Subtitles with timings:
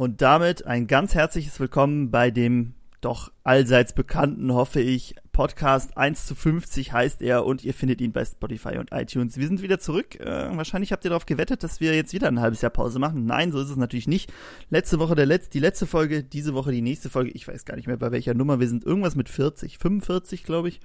[0.00, 6.24] Und damit ein ganz herzliches Willkommen bei dem doch allseits bekannten, hoffe ich, Podcast 1
[6.24, 9.36] zu 50 heißt er und ihr findet ihn bei Spotify und iTunes.
[9.36, 10.18] Wir sind wieder zurück.
[10.18, 13.26] Äh, wahrscheinlich habt ihr darauf gewettet, dass wir jetzt wieder ein halbes Jahr Pause machen.
[13.26, 14.32] Nein, so ist es natürlich nicht.
[14.70, 17.32] Letzte Woche der Letz die letzte Folge, diese Woche die nächste Folge.
[17.32, 18.58] Ich weiß gar nicht mehr bei welcher Nummer.
[18.58, 20.80] Wir sind irgendwas mit 40, 45 glaube ich.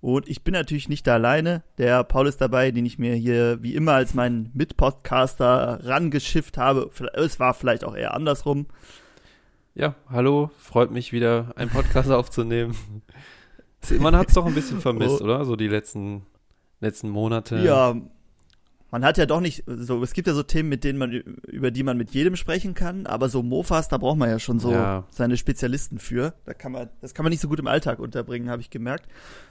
[0.00, 1.62] Und ich bin natürlich nicht da alleine.
[1.76, 6.90] Der Paul ist dabei, den ich mir hier wie immer als meinen Mitpodcaster rangeschifft habe.
[7.14, 8.66] Es war vielleicht auch eher andersrum.
[9.74, 12.76] Ja, hallo, freut mich wieder, einen Podcast aufzunehmen.
[13.98, 15.24] Man hat es doch ein bisschen vermisst, oh.
[15.24, 15.44] oder?
[15.44, 16.26] So die letzten,
[16.80, 17.58] letzten Monate.
[17.58, 17.94] Ja,
[18.90, 21.70] man hat ja doch nicht, so, es gibt ja so Themen, mit denen man, über
[21.70, 24.72] die man mit jedem sprechen kann, aber so Mofas, da braucht man ja schon so
[24.72, 25.04] ja.
[25.10, 26.34] seine Spezialisten für.
[26.46, 29.06] Da kann man, das kann man nicht so gut im Alltag unterbringen, habe ich gemerkt.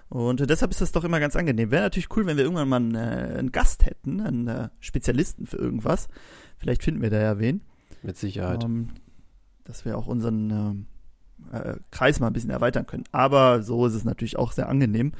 [0.10, 1.72] Und deshalb ist das doch immer ganz angenehm.
[1.72, 5.46] Wäre natürlich cool, wenn wir irgendwann mal einen, äh, einen Gast hätten, einen äh, Spezialisten
[5.46, 6.08] für irgendwas.
[6.58, 7.62] Vielleicht finden wir da ja wen.
[8.04, 8.64] Mit Sicherheit.
[8.64, 8.90] Ähm,
[9.66, 10.88] dass wir auch unseren
[11.52, 13.04] äh, äh, Kreis mal ein bisschen erweitern können.
[13.12, 15.12] Aber so ist es natürlich auch sehr angenehm.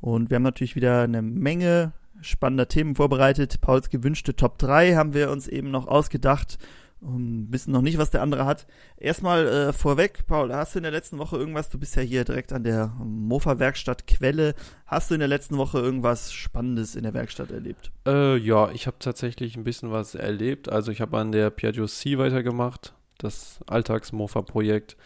[0.00, 3.60] Und wir haben natürlich wieder eine Menge spannender Themen vorbereitet.
[3.60, 6.58] Pauls gewünschte Top 3 haben wir uns eben noch ausgedacht
[7.02, 8.66] und wissen noch nicht, was der andere hat.
[8.96, 12.24] Erstmal äh, vorweg, Paul, hast du in der letzten Woche irgendwas, du bist ja hier
[12.24, 14.54] direkt an der Mofa-Werkstatt Quelle,
[14.86, 17.90] hast du in der letzten Woche irgendwas Spannendes in der Werkstatt erlebt?
[18.06, 20.70] Äh, ja, ich habe tatsächlich ein bisschen was erlebt.
[20.70, 24.96] Also ich habe an der Piaggio C weitergemacht, das Alltags-Mofa-Projekt.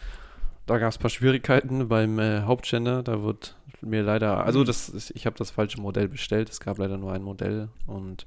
[0.67, 4.65] Da gab es ein paar Schwierigkeiten beim äh, Hauptständer, da wird mir leider, also mhm.
[4.65, 8.25] das ich habe das falsche Modell bestellt, es gab leider nur ein Modell und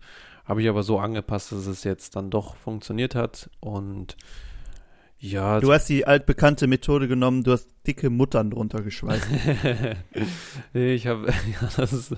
[0.50, 4.16] habe ich aber so angepasst, dass es jetzt dann doch funktioniert hat und
[5.20, 5.60] ja.
[5.60, 9.28] Du hast die altbekannte Methode genommen, du hast dicke Muttern drunter geschweißt.
[10.72, 11.28] nee, ich habe,
[11.60, 12.16] ja, das,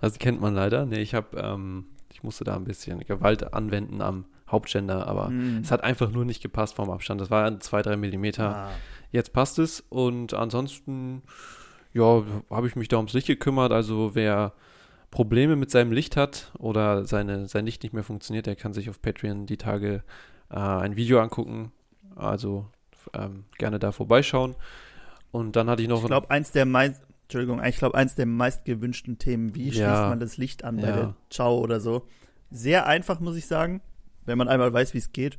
[0.00, 0.86] das kennt man leider.
[0.86, 5.60] Nee, ich habe, ähm, ich musste da ein bisschen Gewalt anwenden am Hauptständer, aber mm.
[5.62, 7.20] es hat einfach nur nicht gepasst vom Abstand.
[7.20, 8.56] Das war zwei, drei Millimeter.
[8.56, 8.70] Ah.
[9.12, 11.22] Jetzt passt es und ansonsten
[11.92, 13.70] ja, habe ich mich da ums Licht gekümmert.
[13.70, 14.52] Also wer
[15.10, 18.90] Probleme mit seinem Licht hat oder seine, sein Licht nicht mehr funktioniert, der kann sich
[18.90, 20.02] auf Patreon die Tage
[20.50, 21.72] äh, ein Video angucken.
[22.14, 22.66] Also
[23.14, 24.56] ähm, gerne da vorbeischauen.
[25.30, 26.00] Und dann hatte ich noch.
[26.00, 30.08] Ich glaube, eins der meist, Entschuldigung, ich glaube, eins der meistgewünschten Themen, wie ja, schließt
[30.08, 30.96] man das Licht an bei ja.
[30.96, 32.06] der Ciao oder so.
[32.50, 33.82] Sehr einfach, muss ich sagen,
[34.24, 35.38] wenn man einmal weiß, wie es geht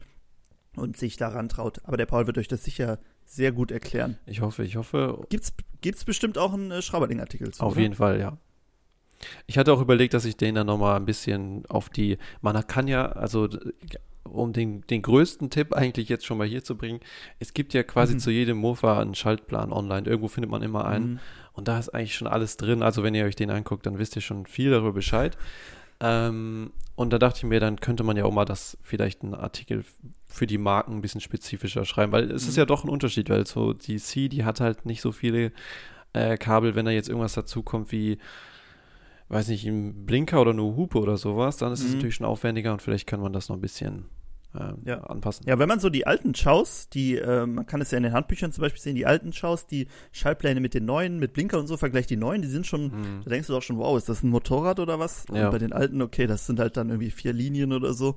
[0.75, 1.81] und sich daran traut.
[1.83, 4.17] Aber der Paul wird euch das sicher sehr gut erklären.
[4.25, 5.25] Ich hoffe, ich hoffe.
[5.29, 7.63] Gibt's, gibt's bestimmt auch einen äh, Schrauberding-Artikel zu?
[7.63, 7.81] Auf oder?
[7.81, 8.37] jeden Fall, ja.
[9.47, 12.17] Ich hatte auch überlegt, dass ich den dann nochmal ein bisschen auf die.
[12.41, 13.47] Man kann ja, also
[14.23, 16.99] um den, den größten Tipp eigentlich jetzt schon mal hier zu bringen,
[17.39, 18.19] es gibt ja quasi mhm.
[18.19, 20.07] zu jedem Mofa einen Schaltplan online.
[20.07, 21.13] Irgendwo findet man immer einen.
[21.13, 21.19] Mhm.
[21.53, 22.83] Und da ist eigentlich schon alles drin.
[22.83, 25.37] Also wenn ihr euch den anguckt, dann wisst ihr schon viel darüber Bescheid.
[25.99, 29.33] Ähm, und da dachte ich mir, dann könnte man ja auch mal das vielleicht einen
[29.33, 29.83] Artikel
[30.25, 32.49] für die Marken ein bisschen spezifischer schreiben, weil es mhm.
[32.49, 35.51] ist ja doch ein Unterschied, weil so die C, die hat halt nicht so viele
[36.13, 38.19] äh, Kabel, wenn da jetzt irgendwas dazu kommt wie,
[39.29, 41.93] weiß nicht, ein Blinker oder eine Hupe oder sowas, dann ist es mhm.
[41.95, 44.05] natürlich schon aufwendiger und vielleicht kann man das noch ein bisschen
[44.59, 45.01] ähm, ja.
[45.01, 45.45] anpassen.
[45.47, 48.13] Ja, wenn man so die alten Chows, die, äh, man kann es ja in den
[48.13, 51.67] Handbüchern zum Beispiel sehen, die alten Chows, die Schaltpläne mit den neuen, mit Blinker und
[51.67, 53.21] so, vergleicht die neuen, die sind schon, mhm.
[53.23, 55.25] da denkst du doch schon, wow, ist das ein Motorrad oder was?
[55.31, 55.45] Ja.
[55.45, 58.15] Und bei den alten, okay, das sind halt dann irgendwie vier Linien oder so.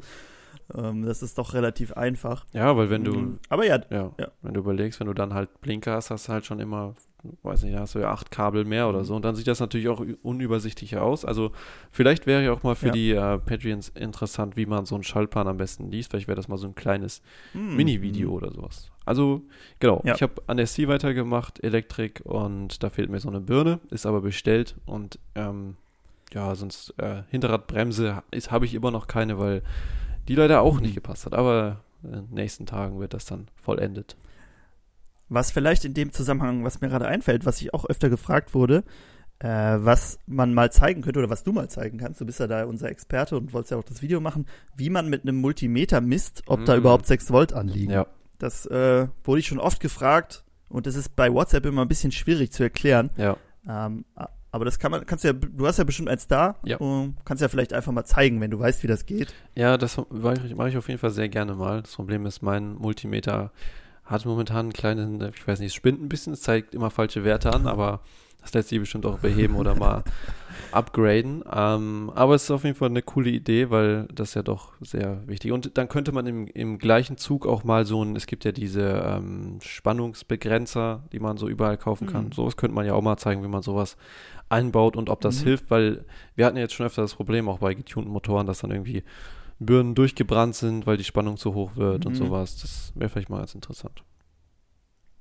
[0.74, 2.46] Ähm, das ist doch relativ einfach.
[2.52, 3.38] Ja, weil wenn du, mhm.
[3.50, 6.32] aber ja, ja, ja, wenn du überlegst, wenn du dann halt Blinker hast, hast du
[6.32, 6.94] halt schon immer
[7.42, 9.04] weiß nicht, hast du ja acht Kabel mehr oder mhm.
[9.04, 9.16] so.
[9.16, 11.24] Und dann sieht das natürlich auch unübersichtlicher aus.
[11.24, 11.52] Also
[11.90, 12.92] vielleicht wäre ja auch mal für ja.
[12.92, 16.10] die äh, Patreons interessant, wie man so einen Schaltplan am besten liest.
[16.10, 17.22] Vielleicht wäre das mal so ein kleines
[17.54, 17.76] mhm.
[17.76, 18.90] Mini-Video oder sowas.
[19.04, 19.42] Also,
[19.80, 20.14] genau, ja.
[20.14, 24.06] ich habe an der C weitergemacht, Elektrik, und da fehlt mir so eine Birne, ist
[24.06, 25.76] aber bestellt und ähm,
[26.32, 29.62] ja, sonst äh, Hinterradbremse habe ich immer noch keine, weil
[30.28, 30.82] die leider auch mhm.
[30.82, 31.34] nicht gepasst hat.
[31.34, 34.16] Aber in den nächsten Tagen wird das dann vollendet.
[35.32, 38.84] Was vielleicht in dem Zusammenhang, was mir gerade einfällt, was ich auch öfter gefragt wurde,
[39.38, 42.46] äh, was man mal zeigen könnte oder was du mal zeigen kannst, du bist ja
[42.46, 46.00] da unser Experte und wolltest ja auch das Video machen, wie man mit einem Multimeter
[46.00, 46.64] misst, ob mm.
[46.66, 47.92] da überhaupt 6 Volt anliegen.
[47.92, 48.06] Ja.
[48.38, 52.12] Das äh, wurde ich schon oft gefragt und das ist bei WhatsApp immer ein bisschen
[52.12, 53.10] schwierig zu erklären.
[53.16, 53.36] Ja.
[53.66, 54.04] Ähm,
[54.50, 56.56] aber das kann man, kannst du ja, du hast ja bestimmt eins da.
[56.62, 56.76] Ja.
[56.76, 59.32] Und kannst ja vielleicht einfach mal zeigen, wenn du weißt, wie das geht.
[59.54, 61.80] Ja, das mache ich, mach ich auf jeden Fall sehr gerne mal.
[61.80, 63.50] Das Problem ist, mein Multimeter
[64.04, 67.24] hat momentan einen kleinen, ich weiß nicht, es spinnt ein bisschen, es zeigt immer falsche
[67.24, 68.00] Werte an, aber
[68.42, 70.02] das lässt sich bestimmt auch beheben oder mal
[70.72, 71.44] upgraden.
[71.50, 74.72] Ähm, aber es ist auf jeden Fall eine coole Idee, weil das ist ja doch
[74.80, 75.52] sehr wichtig.
[75.52, 78.50] Und dann könnte man im, im gleichen Zug auch mal so ein, es gibt ja
[78.50, 82.26] diese ähm, Spannungsbegrenzer, die man so überall kaufen kann.
[82.26, 82.32] Mhm.
[82.32, 83.96] Sowas könnte man ja auch mal zeigen, wie man sowas
[84.48, 85.44] einbaut und ob das mhm.
[85.44, 86.04] hilft, weil
[86.34, 89.04] wir hatten ja jetzt schon öfter das Problem, auch bei getunten Motoren, dass dann irgendwie
[89.58, 92.16] Birnen durchgebrannt sind, weil die Spannung zu hoch wird und Mhm.
[92.16, 92.56] sowas.
[92.60, 94.02] Das wäre vielleicht mal ganz interessant.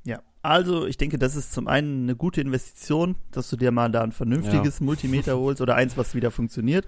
[0.03, 3.91] Ja, also ich denke, das ist zum einen eine gute Investition, dass du dir mal
[3.91, 6.85] da ein vernünftiges Multimeter holst oder eins, was wieder funktioniert.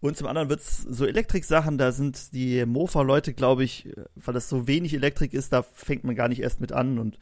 [0.00, 4.66] Und zum anderen wird's so Elektrik-Sachen, da sind die Mofa-Leute, glaube ich, weil das so
[4.66, 7.18] wenig Elektrik ist, da fängt man gar nicht erst mit an und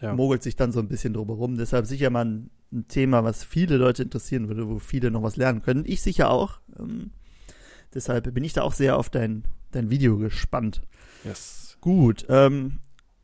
[0.00, 0.14] Ja.
[0.14, 1.56] mogelt sich dann so ein bisschen drumherum.
[1.58, 5.36] Deshalb sicher mal ein, ein Thema, was viele Leute interessieren würde, wo viele noch was
[5.36, 5.84] lernen können.
[5.86, 6.60] Ich sicher auch.
[6.78, 7.10] Ähm,
[7.94, 10.82] deshalb bin ich da auch sehr auf dein, dein Video gespannt.
[11.24, 11.76] Yes.
[11.80, 12.78] Gut, ähm,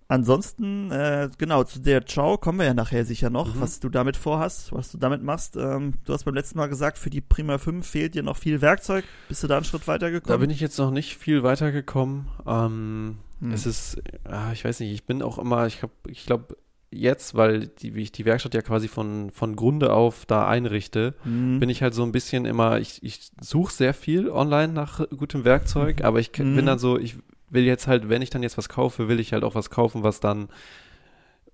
[0.09, 3.61] ansonsten, äh, genau, zu der Ciao kommen wir ja nachher sicher noch, Mhm.
[3.61, 5.57] was du damit vorhast, was du damit machst.
[5.57, 8.61] Ähm, du hast beim letzten Mal gesagt, für die Prima 5 fehlt dir noch viel
[8.61, 9.05] Werkzeug.
[9.29, 10.41] Bist du da einen Schritt Da weitergekommen?
[10.41, 12.27] bin ich jetzt noch nicht viel weitergekommen.
[12.47, 13.53] Ähm, Hm.
[13.53, 16.59] Es ist, ah, ich weiß nicht, ich bin auch immer, ich glaube, ich glaube
[16.93, 21.15] jetzt, weil die, wie ich die Werkstatt ja quasi von, von Grunde auf da einrichte,
[21.23, 21.59] Hm.
[21.61, 25.45] bin ich halt so ein bisschen immer, ich, ich suche sehr viel online nach gutem
[25.45, 26.55] Werkzeug, aber ich Mhm.
[26.57, 27.17] bin dann so, ich
[27.49, 30.03] will jetzt halt, wenn ich dann jetzt was kaufe, will ich halt auch was kaufen,
[30.03, 30.49] was dann,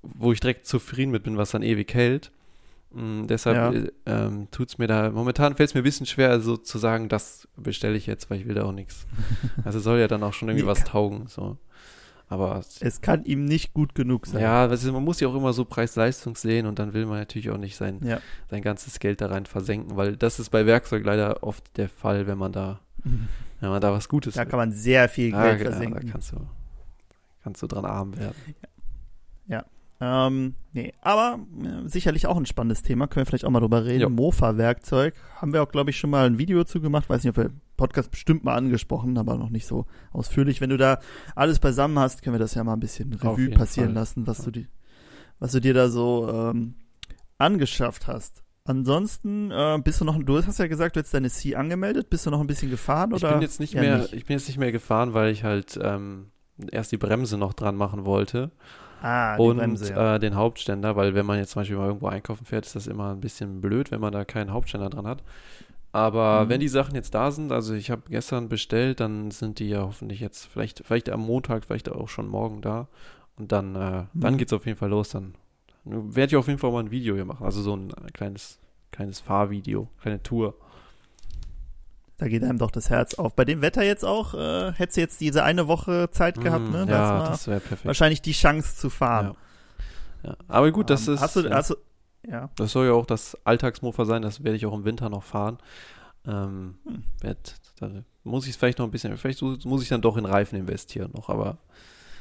[0.03, 2.31] wo ich direkt zufrieden mit bin, was dann ewig hält.
[2.93, 3.73] Mm, deshalb Ja.
[3.73, 6.79] äh, ähm, tut es mir da, momentan fällt es mir ein bisschen schwer, so zu
[6.79, 9.06] sagen, das bestelle ich jetzt, weil ich will da auch nichts.
[9.65, 11.56] Also soll ja dann auch schon irgendwie Nee, was taugen, so.
[12.28, 14.43] Aber es kann ihm nicht gut genug sein.
[14.43, 17.50] ja, ist, man muss ja auch immer so Preis-Leistung sehen und dann will man natürlich
[17.50, 18.20] auch nicht sein, Ja.
[18.50, 22.26] sein ganzes Geld da rein versenken, weil das ist bei Werkzeug leider oft der Fall,
[22.26, 22.81] wenn man da,
[23.61, 24.49] wenn man da was Gutes Da will.
[24.50, 26.11] kann man sehr viel Ah, Geld ja, da versenken.
[26.11, 26.37] kannst du,
[27.44, 28.34] kannst du dran arm werden.
[29.98, 33.06] Ähm, nee, aber äh, sicherlich auch ein spannendes Thema.
[33.06, 34.00] Können wir vielleicht auch mal drüber reden.
[34.02, 34.08] Ja.
[34.10, 35.14] Mofa-Werkzeug.
[35.37, 37.08] Haben wir auch, glaube ich, schon mal ein Video zu gemacht.
[37.08, 40.60] Weiß nicht, ob wir Podcast bestimmt mal angesprochen, aber noch nicht so ausführlich.
[40.60, 40.98] Wenn du da
[41.34, 43.94] alles beisammen hast, können wir das ja mal ein bisschen Revue passieren Fall.
[43.96, 44.44] lassen, was Ja.
[44.44, 44.66] du die,
[45.38, 46.75] was du dir da so ähm,
[47.38, 48.42] angeschafft hast.
[48.64, 52.10] Ansonsten äh, bist du noch, du hast ja gesagt, du hättest deine C angemeldet.
[52.10, 53.32] Bist du noch ein bisschen gefahren Ich oder?
[53.34, 54.12] bin jetzt nicht eher mehr, nicht?
[54.12, 56.26] ich bin jetzt nicht mehr gefahren, weil ich halt ähm,
[56.72, 58.50] erst die Bremse noch dran machen wollte
[59.02, 60.14] Ah, und Bremse, ja.
[60.16, 62.87] äh, den Hauptständer, weil wenn man jetzt zum Beispiel mal irgendwo einkaufen fährt, ist das
[62.87, 65.22] immer ein bisschen blöd, wenn man da keinen Hauptständer dran hat.
[65.93, 66.48] Aber Mhm.
[66.50, 69.82] wenn die Sachen jetzt da sind, also ich habe gestern bestellt, dann sind die ja
[69.82, 72.88] hoffentlich jetzt vielleicht, vielleicht am Montag, vielleicht auch schon morgen da.
[73.38, 74.38] Und dann, äh, dann Mhm.
[74.38, 75.10] geht's auf jeden Fall los.
[75.10, 75.34] Dann
[75.84, 77.44] werde ich auf jeden Fall mal ein Video hier machen.
[77.44, 78.58] Also so ein kleines,
[78.92, 80.54] kleines Fahrvideo, kleine Tour.
[82.18, 83.34] Da geht einem doch das Herz auf.
[83.36, 86.72] Bei dem Wetter jetzt auch, äh, hättest du jetzt diese eine Woche Zeit gehabt, Mm,
[86.72, 86.86] ne?
[86.88, 87.84] Ja, war das wäre perfekt.
[87.84, 89.34] wahrscheinlich die Chance zu fahren.
[90.22, 90.30] Ja.
[90.30, 90.36] Ja.
[90.48, 91.20] Aber gut, das Ähm, ist.
[91.20, 91.54] Hast du, ja.
[91.54, 91.74] hast du,
[92.26, 92.50] ja.
[92.56, 95.58] Das soll ja auch das Alltagsmofa sein, das werde ich auch im Winter noch fahren.
[96.26, 97.04] Ähm, Hm.
[97.20, 97.90] werd, da
[98.24, 101.10] muss ich es vielleicht noch ein bisschen, vielleicht muss ich dann doch in Reifen investieren
[101.14, 101.58] noch, aber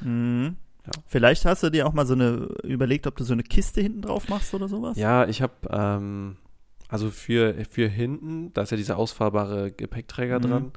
[0.02, 0.58] Mhm.
[0.86, 0.92] Ja.
[1.08, 2.34] Vielleicht hast du dir auch mal so eine
[2.64, 4.98] überlegt, ob du so eine Kiste hinten drauf machst oder sowas?
[4.98, 6.36] ja, ich habe, ähm,
[6.88, 10.44] also für, für hinten, da ist ja dieser ausfahrbare Gepäckträger Mhm.
[10.44, 10.72] dran,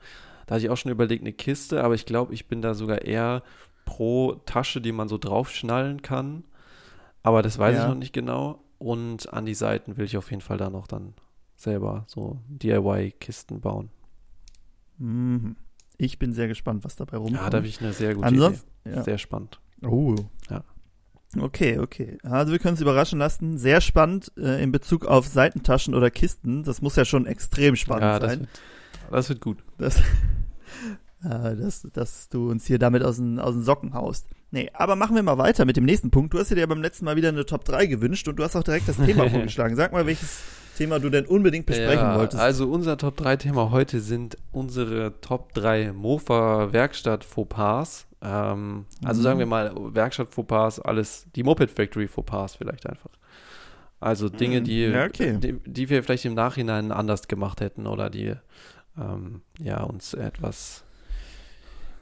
[0.47, 3.03] da hatte ich auch schon überlegt, eine Kiste, aber ich glaube, ich bin da sogar
[3.03, 3.43] eher
[3.85, 6.45] pro Tasche, die man so draufschnallen kann,
[7.23, 7.83] aber das weiß Ja.
[7.83, 10.87] ich noch nicht genau und an die Seiten will ich auf jeden Fall da noch
[10.87, 11.15] dann
[11.57, 13.91] selber so DIY-Kisten bauen.
[14.99, 15.57] Mhm.
[15.97, 17.41] Ich bin sehr gespannt, was dabei rumkommt.
[17.43, 18.97] Ja, da habe ich eine sehr gute Ansonsten, Idee.
[18.97, 19.03] ja.
[19.03, 19.61] Sehr spannend.
[19.83, 20.15] Oh.
[20.49, 20.63] Ja.
[21.37, 22.19] Okay, okay.
[22.23, 23.59] Also wir können uns überraschen lassen.
[23.59, 26.65] Sehr spannend äh, in Bezug auf Seitentaschen oder Kisten.
[26.65, 28.41] Das muss ja schon extrem spannend ja, das sein.
[28.41, 28.51] wird,
[29.11, 29.59] das wird gut.
[29.77, 29.99] dass,
[31.25, 34.27] äh, dass, dass du uns hier damit aus den, aus den Socken haust.
[34.51, 36.33] Nee, aber machen wir mal weiter mit dem nächsten Punkt.
[36.33, 38.57] Du hast dir ja beim letzten Mal wieder eine Top 3 gewünscht und du hast
[38.57, 39.77] auch direkt das Thema vorgeschlagen.
[39.77, 40.41] Sag mal, welches
[40.79, 42.41] Thema du denn unbedingt besprechen ja, wolltest.
[42.41, 48.08] Also unser Top 3 Thema heute sind unsere Top 3 Mofa Werkstatt Fauxpas.
[48.23, 49.25] Ähm, also Mhm.
[49.25, 53.11] sagen wir mal Werkstatt Fauxpas, alles, die Moped Factory Fauxpas vielleicht einfach.
[54.01, 54.65] Also Dinge, Mhm.
[54.65, 55.39] die, Ja, okay.
[55.39, 58.35] die, die wir vielleicht im Nachhinein anders gemacht hätten oder die
[58.97, 60.85] ähm, ja uns etwas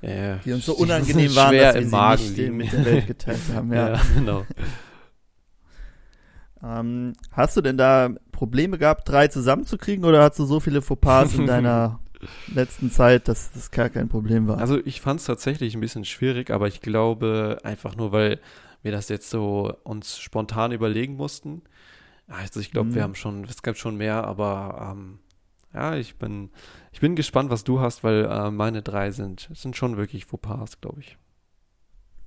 [0.02, 2.56] äh, die uns so unangenehm waren, dass wir im sie Magen nicht äh, liegen.
[2.58, 3.72] mit der Welt geteilt haben.
[3.72, 3.88] Ja.
[3.94, 4.46] ja, genau.
[6.62, 11.34] Ähm, hast du denn da Probleme gehabt, drei zusammenzukriegen oder hast du so viele Fauxpas
[11.34, 12.00] in deiner
[12.54, 14.58] letzten Zeit, dass das gar kein Problem war?
[14.58, 18.40] Also ich fand es tatsächlich ein bisschen schwierig, aber ich glaube einfach nur, weil
[18.82, 21.62] wir das jetzt so uns spontan überlegen mussten.
[22.28, 22.94] Also ich glaube, Mhm.
[22.94, 25.18] wir haben schon, es gab schon mehr, aber ähm,
[25.74, 26.50] ja, ich bin,
[26.92, 30.80] ich bin gespannt, was du hast, weil äh, meine drei sind, sind schon wirklich Fauxpas,
[30.80, 31.18] glaube ich.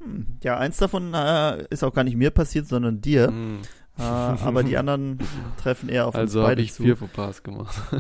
[0.02, 3.32] Hm, Ja, eins davon äh, ist auch gar nicht mir passiert, sondern dir.
[3.32, 3.62] Mm.
[3.98, 5.20] Äh, aber die anderen
[5.62, 6.84] treffen eher auf Also uns habe beide ich zu.
[6.84, 7.76] vier Fauxpas gemacht.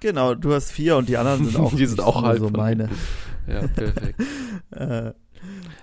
[0.00, 2.88] Genau, du hast vier und die anderen sind auch, Die sind auch halb so meine.
[3.46, 4.20] ja, perfekt.
[4.72, 5.14] Äh,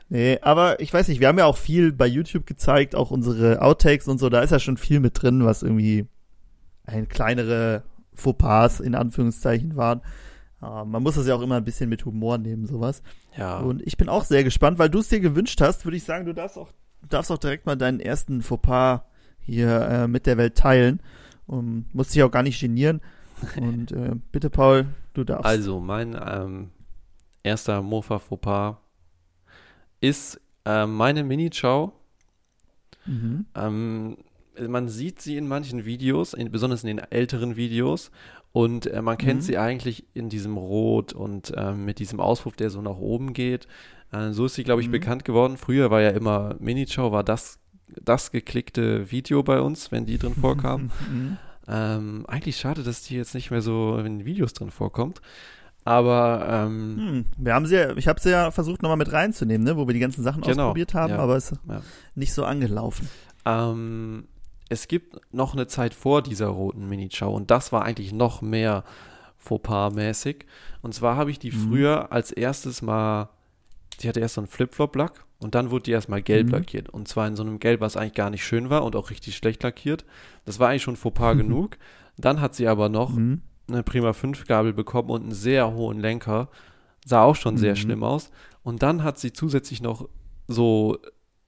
[0.07, 3.61] nee, aber ich weiß nicht, wir haben ja auch viel bei YouTube gezeigt, auch unsere
[3.61, 6.05] Outtakes und so, da ist ja schon viel mit drin, was irgendwie
[6.85, 7.83] ein kleinere
[8.13, 10.01] Fauxpas in Anführungszeichen waren.
[10.61, 13.03] Ja, man muss das ja auch immer ein bisschen mit Humor nehmen, sowas.
[13.37, 13.59] Ja.
[13.59, 16.25] Und ich bin auch sehr gespannt, weil du es dir gewünscht hast, würde ich sagen,
[16.25, 16.69] du darfst auch,
[17.09, 19.01] darfst auch direkt mal deinen ersten Fauxpas
[19.39, 21.01] hier äh, mit der Welt teilen.
[21.45, 23.01] Um, musst dich auch gar nicht genieren.
[23.59, 25.45] Und äh, bitte, Paul, du darfst.
[25.45, 26.69] Also, mein ähm,
[27.43, 28.77] erster Mofa Fauxpas
[30.01, 31.91] ist äh, meine Mini-Chow.
[33.05, 33.45] Mhm.
[33.55, 34.17] Ähm,
[34.67, 38.11] man sieht sie in manchen Videos, in, besonders in den älteren Videos.
[38.53, 39.45] Und äh, man kennt Mhm.
[39.45, 43.67] sie eigentlich in diesem Rot und ähm, mit diesem Auspuff, der so nach oben geht.
[44.11, 44.93] Äh, so ist sie, glaube ich, Mhm.
[44.93, 45.57] bekannt geworden.
[45.57, 47.59] Früher war ja immer Mini-Chow, war das,
[48.01, 50.89] das geklickte Video bei uns, wenn die drin vorkam.
[51.11, 51.37] Mhm.
[51.67, 55.21] Ähm, eigentlich schade, dass die jetzt nicht mehr so in Videos drin vorkommt.
[55.83, 59.63] Aber ähm, Hm, wir haben sie ja, ich habe sie ja versucht nochmal mit reinzunehmen,
[59.65, 61.19] ne, wo wir die ganzen Sachen Genau, ausprobiert haben, ja.
[61.19, 61.81] aber es ist Ja.
[62.15, 63.09] nicht so angelaufen.
[63.45, 64.27] Ähm,
[64.69, 68.83] es gibt noch eine Zeit vor dieser roten Mini-Chow und das war eigentlich noch mehr
[69.37, 70.45] Fauxpas-mäßig.
[70.81, 71.69] Und zwar habe ich die Mhm.
[71.69, 73.29] früher als erstes mal,
[74.01, 76.53] die hatte erst so einen Flip-Flop-Lack und dann wurde die erstmal gelb Mhm.
[76.53, 76.89] lackiert.
[76.89, 79.35] Und zwar in so einem Gelb, was eigentlich gar nicht schön war und auch richtig
[79.37, 80.05] schlecht lackiert.
[80.45, 81.37] Das war eigentlich schon Fauxpas Mhm.
[81.39, 81.77] genug.
[82.17, 83.41] Dann hat sie aber noch Mhm.
[83.69, 86.49] eine Prima 5 Gabel bekommen und einen sehr hohen Lenker.
[87.05, 87.77] Sah auch schon sehr Mhm.
[87.77, 88.31] schlimm aus.
[88.63, 90.09] Und dann hat sie zusätzlich noch
[90.47, 90.97] so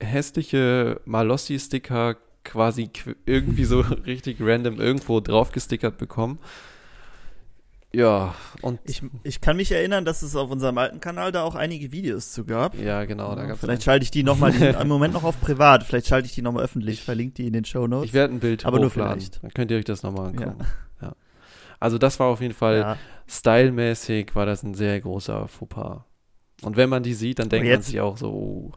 [0.00, 6.38] hässliche Malossi-Sticker quasi qu- irgendwie so richtig random irgendwo drauf gestickert bekommen.
[7.92, 11.56] Ja, und Ich, ich kann mich erinnern, dass es auf unserem alten Kanal da auch
[11.56, 12.76] einige Videos zu gab.
[12.78, 15.82] ja, genau, da Ja, gab's vielleicht schalte ich die nochmal, im Moment noch auf privat,
[15.82, 18.12] vielleicht schalte ich die nochmal öffentlich, verlinke die in den Show Ich Notes.
[18.12, 19.20] werde ein Bild Aber nur hochladen.
[19.20, 19.42] vielleicht.
[19.42, 20.58] Dann könnt ihr euch das nochmal angucken.
[21.02, 21.14] Ja.
[21.80, 22.96] Also das war auf jeden Fall Ja.
[23.26, 26.04] stylmäßig war das ein sehr großer Fauxpas.
[26.62, 28.72] Und wenn man die sieht, dann denkt man sich auch so, oh,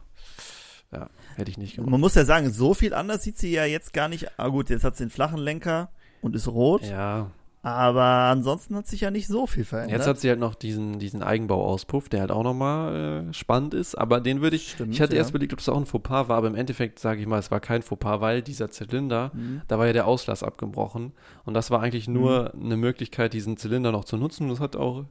[0.90, 1.90] ja, hätte ich nicht gemacht.
[1.90, 4.38] Man muss ja sagen, so viel anders sieht sie ja jetzt gar nicht.
[4.38, 5.90] Ah gut, jetzt hat sie den flachen Lenker
[6.22, 7.30] und ist rot, Ja,
[7.64, 9.98] aber ansonsten hat sich ja nicht so viel verändert.
[9.98, 13.94] jetzt hat sie halt noch diesen, diesen Eigenbauauspuff, der halt auch nochmal äh, spannend ist,
[13.94, 15.18] aber den würde ich, Stimmt, ich hatte ja.
[15.20, 17.50] erst überlegt, ob es auch ein Fauxpas war, aber im Endeffekt sage ich mal, es
[17.50, 19.62] war kein Fauxpas, weil dieser Zylinder, Mhm.
[19.66, 21.12] da war ja der Auslass abgebrochen
[21.44, 22.64] und das war eigentlich nur Mhm.
[22.66, 25.04] eine Möglichkeit, diesen Zylinder noch zu nutzen und das hat auch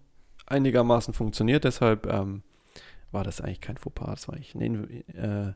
[0.46, 2.44] einigermaßen funktioniert, deshalb ähm,
[3.12, 5.54] war das eigentlich kein Fauxpas, das war eigentlich eine, In- äh,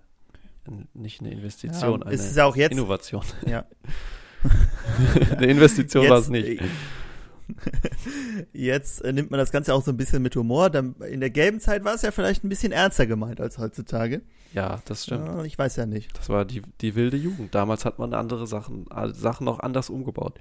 [0.94, 3.22] nicht eine Investition, ja, es eine ist ja auch jetzt, Innovation.
[3.46, 3.66] ja.
[5.32, 6.62] eine Investition war es nicht.
[8.54, 10.70] Jetzt äh, nimmt man das Ganze auch so ein bisschen mit Humor.
[10.70, 14.22] Dann, in der gelben Zeit war es ja vielleicht ein bisschen ernster gemeint als heutzutage.
[14.54, 15.27] Ja, das stimmt.
[15.27, 16.18] Ja, ich weiß ja nicht.
[16.18, 17.56] Das war die, die wilde Jugend.
[17.56, 20.39] Damals hat man andere Sachen, Sachen noch anders umgebaut.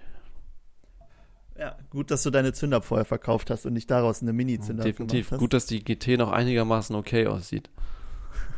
[1.59, 5.29] Ja, gut, dass du deine Zünder vorher verkauft hast und nicht daraus eine Mini-Zünder Definitiv.
[5.29, 5.39] gemacht hast.
[5.39, 7.71] Gut, dass die GT noch einigermaßen okay aussieht.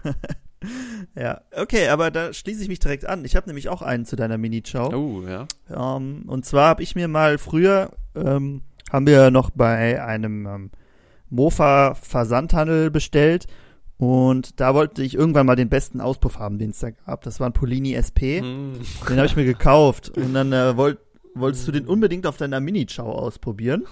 [1.14, 3.24] Ja, okay, aber da schließe ich mich direkt an.
[3.24, 4.94] Ich habe nämlich auch einen zu deiner Mini-Chow.
[4.94, 5.46] Oh, ja.
[5.68, 8.62] Ähm, und zwar habe ich mir mal früher, ähm,
[8.92, 10.70] haben wir noch bei einem ähm,
[11.30, 13.46] Mofa-Versandhandel bestellt
[13.98, 17.22] und da wollte ich irgendwann mal den besten Auspuff haben, den es da gab.
[17.22, 18.38] Das war ein Polini SP.
[18.40, 18.74] Hm.
[19.08, 20.98] Den habe ich mir gekauft und dann äh, wollt,
[21.34, 23.86] wolltest du den unbedingt auf deiner Mini-Chow ausprobieren.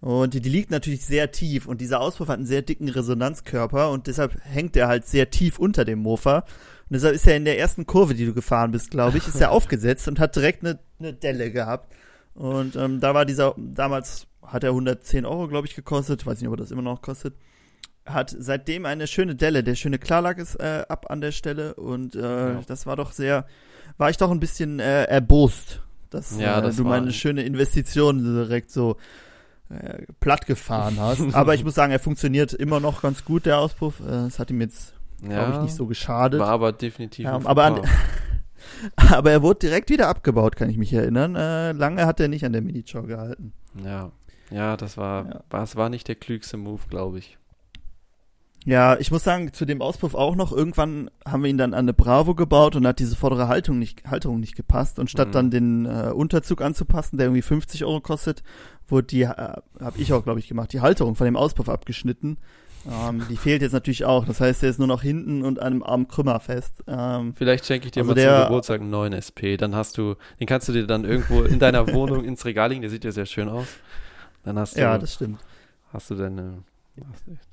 [0.00, 3.90] Und die, die liegt natürlich sehr tief und dieser Auspuff hat einen sehr dicken Resonanzkörper
[3.90, 6.38] und deshalb hängt er halt sehr tief unter dem Mofa.
[6.38, 6.44] Und
[6.96, 9.50] deshalb ist er in der ersten Kurve, die du gefahren bist, glaube ich, ist er
[9.52, 11.92] aufgesetzt und hat direkt eine, eine Delle gehabt.
[12.34, 16.24] Und ähm, da war dieser, damals hat er 110 Euro, glaube ich, gekostet.
[16.26, 17.34] Weiß nicht, ob er das immer noch kostet.
[18.04, 19.62] Hat seitdem eine schöne Delle.
[19.62, 22.20] Der schöne Klarlack ist äh, ab an der Stelle und äh,
[22.54, 22.60] Ja.
[22.66, 23.46] das war doch sehr,
[23.98, 27.42] war ich doch ein bisschen äh, erbost, dass Ja, äh, das du meine ein- schöne
[27.44, 28.96] Investition direkt so
[29.72, 31.20] äh, platt gefahren hast.
[31.34, 34.00] Aber ich muss sagen, er funktioniert immer noch ganz gut, der Auspuff.
[34.00, 36.40] Äh, Es hat ihm jetzt, glaube Ja, ich, nicht so geschadet.
[36.40, 37.80] war aber definitiv ein aber an-.
[39.10, 41.34] Aber er wurde direkt wieder abgebaut, kann ich mich erinnern.
[41.34, 43.52] Äh, lange hat er nicht an der Mini-Chow gehalten.
[43.84, 44.10] Ja.
[44.50, 45.40] Ja, das war, Ja.
[45.50, 47.38] war, es war nicht der klügste Move, glaube ich.
[48.64, 51.80] Ja, ich muss sagen, zu dem Auspuff auch noch, irgendwann haben wir ihn dann an
[51.80, 54.98] eine Bravo gebaut und hat diese vordere Haltung nicht, Halterung nicht gepasst.
[55.00, 55.32] Und statt Mhm.
[55.32, 58.42] dann den äh, Unterzug anzupassen, der irgendwie 50 Euro kostet,
[58.88, 62.38] wurde die, äh, habe ich auch, glaube ich, gemacht, die Halterung von dem Auspuff abgeschnitten.
[62.88, 64.24] Ähm, die fehlt jetzt natürlich auch.
[64.24, 66.82] Das heißt, der ist nur noch hinten und an einem Arm Krümmer fest.
[66.88, 69.56] Ähm, Vielleicht schenke ich dir Also mal der- zum Geburtstag einen neuen SP.
[69.56, 72.80] Dann hast du, den kannst du dir dann irgendwo in deiner Wohnung ins Regal legen.
[72.82, 73.66] Der sieht ja sehr schön aus.
[74.44, 75.38] Dann hast du, ja, das stimmt.
[75.92, 76.62] hast du deine.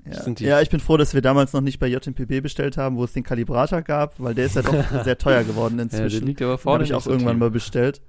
[0.05, 0.33] Ja.
[0.39, 3.13] Ja, ich bin froh, dass wir damals noch nicht bei JMPB bestellt haben, wo es
[3.13, 6.27] den Kalibrator gab, weil der ist ja doch sehr teuer geworden ja, der inzwischen.
[6.27, 8.01] liegt aber Den vorne habe ich auch so irgendwann mal bestellt.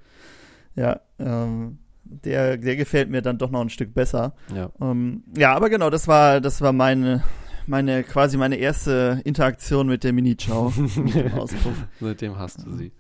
[0.75, 4.35] Ja, ähm, der, der gefällt mir dann doch noch ein Stück besser.
[4.55, 4.71] Ja.
[4.81, 7.23] Ähm, ja, aber genau, das war, das war meine,
[7.67, 10.77] meine, quasi meine erste Interaktion mit der Mini-Chow.
[10.97, 11.87] mit dem Auspuff.
[12.01, 12.93] Seitdem hast du sie.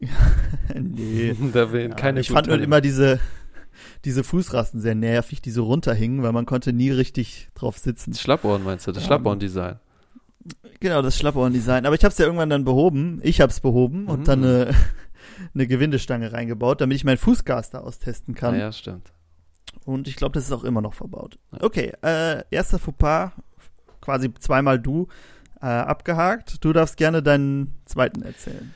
[0.78, 1.34] nee.
[1.52, 3.20] da will Ja, keine ich fand nur gute- immer diese,
[4.04, 8.10] diese Fußrasten sehr nervig, die so runterhingen, weil man konnte nie richtig drauf sitzen.
[8.12, 8.92] Das Schlappohren meinst du?
[8.92, 9.06] Das Ja.
[9.08, 9.78] Schlappohren-Design.
[10.80, 11.86] Genau, das Schlappohren-Design.
[11.86, 13.20] Aber ich habe es ja irgendwann dann behoben.
[13.22, 14.24] Ich habe es behoben und Mhm.
[14.24, 14.70] dann eine,
[15.54, 18.54] eine Gewindestange reingebaut, damit ich mein Fußgas da austesten kann.
[18.54, 19.12] Ah, ja, stimmt.
[19.84, 21.38] Und ich glaube, das ist auch immer noch verbaut.
[21.52, 21.58] Ja.
[21.62, 23.30] Okay, äh, erster Fauxpas,
[24.00, 25.06] quasi zweimal du,
[25.60, 26.64] äh, abgehakt.
[26.64, 28.74] Du darfst gerne deinen zweiten erzählen.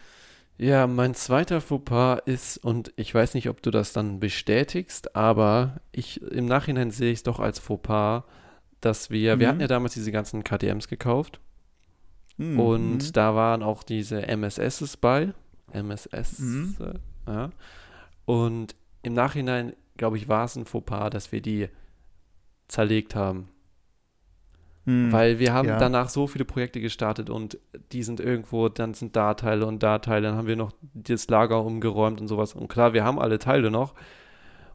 [0.59, 5.81] Ja, mein zweiter Fauxpas ist, und ich weiß nicht, ob du das dann bestätigst, aber
[5.93, 8.23] ich im Nachhinein sehe ich es doch als Fauxpas,
[8.81, 9.51] dass wir, wir Mhm.
[9.51, 11.41] hatten ja damals diese ganzen KTMs gekauft
[12.39, 13.13] Hm, und hm.
[13.13, 15.33] da waren auch diese MSSs bei.
[15.73, 16.77] MSS, Mhm.
[16.81, 17.51] äh, ja.
[18.25, 21.69] Und im Nachhinein, glaube ich, war es ein Fauxpas, dass wir die
[22.69, 23.49] zerlegt haben.
[24.87, 25.13] Hm.
[25.13, 25.79] Weil wir haben Ja.
[25.79, 27.59] danach so viele Projekte gestartet und
[27.93, 31.29] die sind irgendwo, dann sind da Teile und da Teile, dann haben wir noch das
[31.29, 32.55] Lager umgeräumt und sowas.
[32.55, 33.95] Und klar, wir haben alle Teile noch.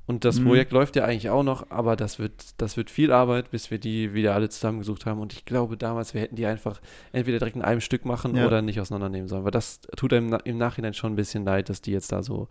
[0.07, 0.45] Und das Mhm.
[0.47, 3.77] Projekt läuft ja eigentlich auch noch, aber das wird, das wird viel Arbeit, bis wir
[3.79, 5.21] die wieder alle zusammengesucht haben.
[5.21, 6.81] Und ich glaube damals, wir hätten die einfach
[7.13, 8.45] entweder direkt in einem Stück machen Ja.
[8.47, 9.45] oder nicht auseinandernehmen sollen.
[9.45, 12.49] Weil das tut einem im Nachhinein schon ein bisschen leid, dass die jetzt da so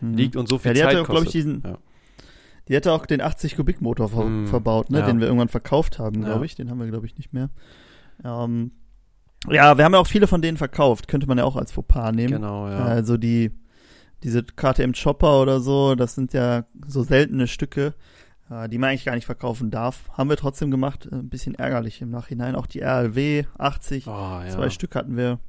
[0.00, 0.14] Hm.
[0.14, 1.34] liegt und so viel Ja, die Zeit hatte auch, ich, kostet.
[1.34, 1.78] diesen, Ja.
[2.68, 5.06] Die hatte auch den 80 Kubik Motor ver Hm, verbaut, ne, ja.
[5.06, 6.54] den wir irgendwann verkauft haben, glaube ich.
[6.54, 7.50] Den haben wir, glaube ich, nicht mehr.
[8.24, 8.72] Ähm,
[9.50, 11.08] ja, wir haben ja auch viele von denen verkauft.
[11.08, 12.34] Könnte man ja auch als Fauxpas nehmen.
[12.34, 12.84] Genau, ja.
[12.84, 13.50] Also die,
[14.22, 17.94] diese KTM Chopper oder so, das sind ja so seltene Stücke,
[18.50, 20.08] äh, die man eigentlich gar nicht verkaufen darf.
[20.12, 21.08] Haben wir trotzdem gemacht.
[21.10, 22.54] Äh, Ein bisschen ärgerlich im Nachhinein.
[22.54, 24.48] Auch die RLW 80, oh, ja.
[24.48, 25.40] zwei Stück hatten wir.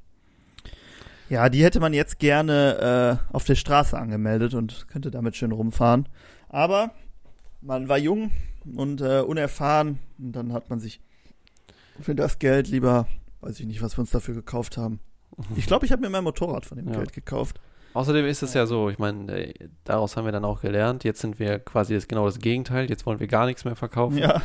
[1.30, 5.52] Ja, die hätte man jetzt gerne äh, auf der Straße angemeldet und könnte damit schön
[5.52, 6.10] rumfahren.
[6.50, 6.92] Aber
[7.66, 8.32] man war jung
[8.76, 11.00] und äh, unerfahren und dann hat man sich
[12.00, 13.08] für das Geld lieber,
[13.42, 15.00] weiß ich nicht, was wir uns dafür gekauft haben.
[15.56, 16.94] Ich glaube, ich habe mir mein Motorrad von dem Ja.
[16.98, 17.60] Geld gekauft.
[17.96, 19.54] Außerdem ist es ja so, ich meine, äh,
[19.84, 21.04] daraus haben wir dann auch gelernt.
[21.04, 22.90] Jetzt sind wir quasi das, genau das Gegenteil.
[22.90, 24.18] Jetzt wollen wir gar nichts mehr verkaufen.
[24.18, 24.42] Ja,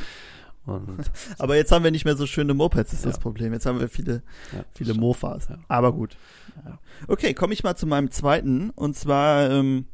[0.67, 3.21] Und aber jetzt haben wir nicht mehr so schöne Mopeds, ist das Ja.
[3.23, 3.53] Problem.
[3.53, 4.23] Jetzt haben wir viele,
[4.53, 5.01] ja, viele stimmt.
[5.01, 5.49] Mofas.
[5.69, 6.17] Aber gut.
[7.07, 8.71] Okay, komme ich mal zu meinem zweiten.
[8.71, 9.87] Und zwar ähm,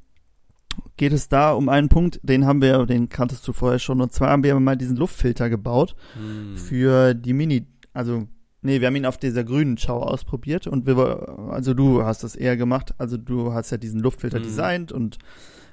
[0.96, 4.00] geht es da um einen Punkt, den haben wir, den kanntest du vorher schon.
[4.00, 6.56] Und zwar haben wir mal diesen Luftfilter gebaut Hm.
[6.56, 8.26] für die Mini, also
[8.62, 12.34] nee, wir haben ihn auf dieser grünen Schau ausprobiert und wir, also du hast das
[12.36, 12.94] eher gemacht.
[12.98, 14.42] Also du hast ja diesen Luftfilter Mhm.
[14.44, 15.18] designt und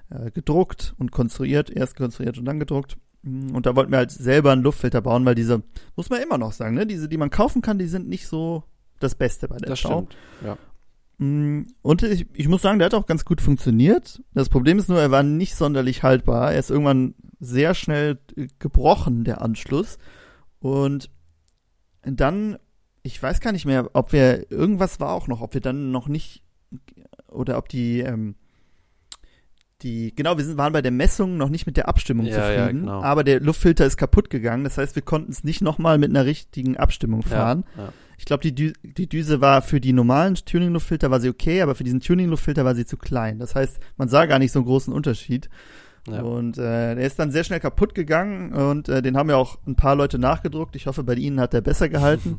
[0.09, 2.97] äh, gedruckt und konstruiert, erst konstruiert und dann gedruckt.
[3.23, 5.63] Mm, Und da wollten wir halt selber einen Luftfilter bauen, weil diese,
[5.95, 8.63] muss man immer noch sagen, ne, diese, die man kaufen kann, die sind nicht so
[8.99, 10.07] das Beste bei der Das Schau.
[10.09, 10.17] stimmt.
[10.45, 10.57] Ja.
[11.21, 14.23] Mm, Und ich, ich muss sagen, der hat auch ganz gut funktioniert.
[14.33, 16.51] Das Problem ist nur, er war nicht sonderlich haltbar.
[16.51, 19.99] Er ist irgendwann sehr schnell äh, gebrochen, der Anschluss.
[20.59, 21.11] Und
[22.01, 22.57] dann,
[23.03, 26.07] ich weiß gar nicht mehr, ob wir, irgendwas war auch noch, ob wir dann noch
[26.07, 26.41] nicht,
[27.27, 28.33] oder ob die, ähm,
[29.83, 32.57] die, genau, wir sind, waren bei der Messung noch nicht mit der Abstimmung Ja, ja,
[32.57, 33.03] zufrieden, genau.
[33.03, 34.63] aber der Luftfilter ist kaputt gegangen.
[34.63, 37.63] Das heißt, wir konnten es nicht nochmal mit einer richtigen Abstimmung fahren.
[37.77, 37.93] Ja, ja.
[38.21, 41.73] Ich glaube, die, Dü die Düse war für die normalen Tuning-Luftfilter war sie okay, aber
[41.73, 43.39] für diesen Tuning-Luftfilter war sie zu klein.
[43.39, 45.49] Das heißt, man sah gar nicht so einen großen Unterschied.
[46.07, 46.21] Ja.
[46.21, 49.57] Und äh, der ist dann sehr schnell kaputt gegangen und äh, den haben ja auch
[49.65, 50.75] ein paar Leute nachgedruckt.
[50.75, 52.37] Ich hoffe, bei Ihnen hat der besser gehalten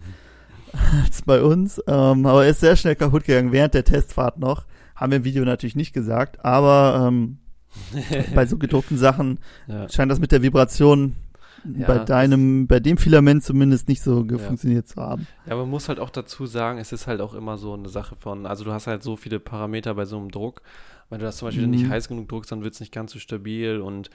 [1.04, 1.82] als bei uns.
[1.88, 4.66] Ähm, aber er ist sehr schnell kaputt gegangen während der Testfahrt noch.
[4.94, 7.38] Haben wir im Video natürlich nicht gesagt, aber ähm,
[8.36, 9.88] bei so gedruckten Sachen ja.
[9.88, 11.16] scheint das mit der Vibration
[11.64, 14.38] Ja, bei das- deinem, bei dem Filament zumindest nicht so Ja.
[14.38, 15.26] funktioniert zu haben.
[15.46, 18.16] Ja, man muss halt auch dazu sagen, es ist halt auch immer so eine Sache
[18.16, 20.62] von, also du hast halt so viele Parameter bei so einem Druck.
[21.10, 21.70] Wenn du das zum Beispiel Mhm.
[21.72, 24.10] nicht heiß genug druckst, dann wird es nicht ganz so stabil und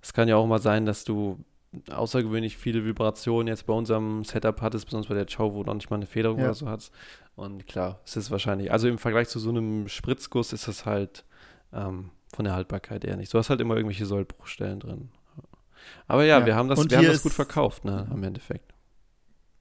[0.00, 1.38] es kann ja auch mal sein, dass du
[1.90, 5.74] außergewöhnlich viele Vibrationen jetzt bei unserem Setup hattest, besonders bei der Chow, wo du noch
[5.74, 6.44] nicht mal eine Federung Ja.
[6.46, 6.92] oder so hast.
[7.34, 11.24] Und klar, es ist wahrscheinlich, also im Vergleich zu so einem Spritzguss ist es halt
[11.72, 13.32] ähm, von der Haltbarkeit eher nicht.
[13.32, 15.08] Du hast halt immer irgendwelche Sollbruchstellen drin.
[16.06, 16.46] Aber ja, Ja.
[16.46, 18.72] wir haben das, Und wir haben das gut ist- verkauft, ne, am Endeffekt.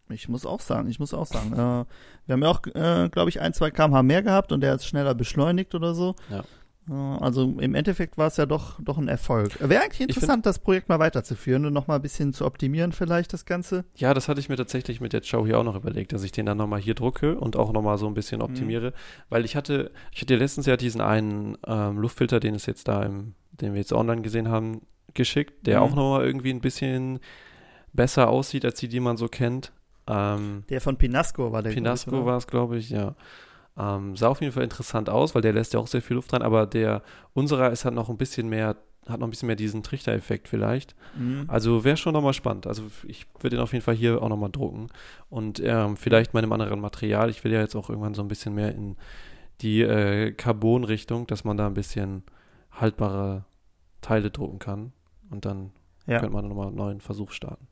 [0.10, 1.54] Ich muss auch sagen, ich muss auch sagen.
[1.54, 1.86] Äh,
[2.26, 4.84] wir haben ja auch, äh, glaube ich, ein, zwei kmh mehr gehabt und der hat
[4.84, 6.16] schneller beschleunigt oder so.
[6.30, 6.44] Ja.
[6.90, 9.58] Äh, also im Endeffekt war es ja doch, doch ein Erfolg.
[9.62, 13.46] Wäre eigentlich interessant, das Projekt mal weiterzuführen und nochmal ein bisschen zu optimieren vielleicht das
[13.46, 13.86] Ganze.
[13.96, 16.34] Ja, das hatte ich mir tatsächlich mit der Chow hier auch noch überlegt, dass ich
[16.34, 18.92] den dann nochmal hier drucke und auch nochmal so ein bisschen optimiere.
[19.30, 23.04] Weil ich hatte, ich hatte letztens ja diesen einen ähm, Luftfilter, den es jetzt da
[23.04, 24.82] im, den wir jetzt online gesehen haben,
[25.13, 25.84] geschickt, der Mhm.
[25.84, 27.19] auch nochmal irgendwie ein bisschen
[27.93, 29.71] besser aussieht, als die, die man so kennt.
[30.08, 31.71] Ähm, Der von Pinasco war der.
[31.71, 33.15] Pinasco war es, glaube ich, ja.
[33.78, 36.34] Ähm, sah auf jeden Fall interessant aus, weil der lässt ja auch sehr viel Luft
[36.34, 37.02] rein, aber der
[37.34, 38.76] unserer ist halt noch ein bisschen mehr,
[39.08, 40.95] hat noch ein bisschen mehr diesen Trichtereffekt vielleicht.
[41.17, 41.45] Mhm.
[41.47, 42.67] Also wäre schon nochmal spannend.
[42.67, 44.88] Also ich würde den auf jeden Fall hier auch nochmal drucken.
[45.30, 47.30] Und ähm, vielleicht mit einem anderen Material.
[47.30, 48.97] Ich will ja jetzt auch irgendwann so ein bisschen mehr in
[49.62, 52.24] die äh, Carbon-Richtung, dass man da ein bisschen
[52.71, 53.45] haltbare
[54.02, 54.91] Teile drucken kann.
[55.32, 55.72] Und dann
[56.06, 56.20] Ja.
[56.20, 57.67] könnte man nochmal einen neuen Versuch starten.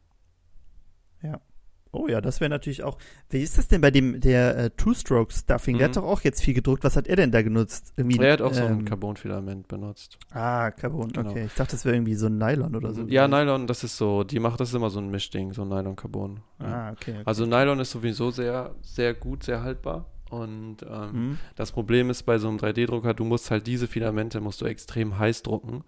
[1.91, 2.99] Oh ja, das wäre natürlich auch.
[3.31, 5.79] Wie ist das denn bei dem der äh, Two-Stroke-Stuffing?
[5.79, 5.89] Der Mhm.
[5.91, 6.83] hat doch auch jetzt viel gedruckt.
[6.83, 7.93] Was hat er denn da genutzt?
[7.97, 10.19] Irgendwie, Er hat auch so ein ähm, Carbonfilament benutzt.
[10.29, 11.31] Ah, Carbon, Genau.
[11.31, 11.45] okay.
[11.47, 13.01] Ich dachte, das wäre irgendwie so ein Nylon oder so.
[13.07, 16.41] Ja, Nylon, das ist so, die macht das ist immer so ein Mischding, so Nylon-Carbon.
[16.59, 16.65] Ja.
[16.67, 17.13] Ah, okay.
[17.13, 17.21] okay.
[17.25, 20.05] Also Nylon ist sowieso sehr, sehr gut, sehr haltbar.
[20.29, 21.37] Und ähm, Mhm.
[21.55, 25.17] das Problem ist bei so einem 3D-Drucker, du musst halt diese Filamente musst du extrem
[25.17, 25.83] heiß drucken.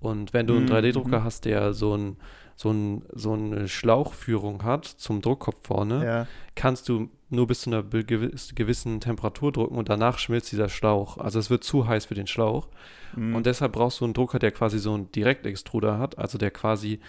[0.00, 1.24] Und wenn du einen Mhm, 3D-Drucker mhm.
[1.24, 2.16] hast, der so, ein,
[2.56, 6.26] so, ein, so eine Schlauchführung hat zum Druckkopf vorne, Ja.
[6.54, 11.18] kannst du nur bis zu einer gewissen Temperatur drucken und danach schmilzt dieser Schlauch.
[11.18, 12.68] Also es wird zu heiß für den Schlauch.
[13.14, 13.34] Mhm.
[13.34, 17.00] Und deshalb brauchst du einen Drucker, der quasi so einen Direktextruder hat, also der quasi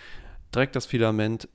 [0.53, 1.47] direkt das Filament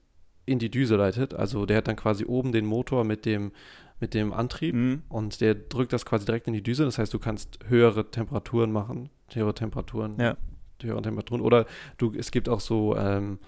[0.46, 1.34] in die Düse leitet.
[1.34, 3.52] Also der hat dann quasi oben den Motor mit dem,
[4.00, 5.02] mit dem Antrieb Mhm.
[5.08, 6.84] und der drückt das quasi direkt in die Düse.
[6.84, 10.36] Das heißt, du kannst höhere Temperaturen machen, höhere Temperaturen, Ja.
[10.84, 11.40] Höhere Temperaturen.
[11.40, 11.66] Oder
[11.98, 13.38] du, es gibt auch so, ähm,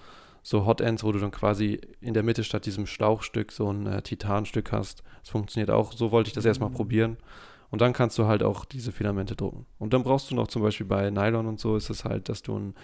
[0.42, 3.87] so Hot Ends, wo du dann quasi in der Mitte statt diesem Schlauchstück so ein
[3.87, 5.03] äh, Titanstück hast.
[5.20, 5.92] Das funktioniert auch.
[5.92, 6.75] So wollte ich das erstmal Mhm.
[6.75, 7.16] probieren.
[7.70, 9.66] Und dann kannst du halt auch diese Filamente drucken.
[9.79, 12.42] Und dann brauchst du noch zum Beispiel bei Nylon und so ist es halt, dass
[12.42, 12.75] du ein,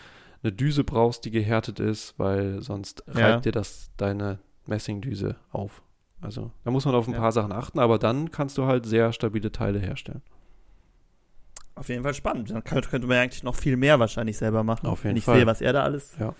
[0.42, 3.40] eine Düse brauchst, die gehärtet ist, weil sonst reibt Ja.
[3.40, 5.82] dir das deine Messingdüse auf.
[6.20, 7.20] Also da muss man auf ein Ja.
[7.20, 10.22] paar Sachen achten, aber dann kannst du halt sehr stabile Teile herstellen.
[11.74, 12.50] Auf jeden Fall spannend.
[12.50, 14.87] Dann könnte, könnte man ja eigentlich noch viel mehr wahrscheinlich selber machen.
[14.87, 15.38] Auf jeden wenn ich Fall.
[15.38, 16.12] sehe, was er da alles.
[16.18, 16.35] Ja.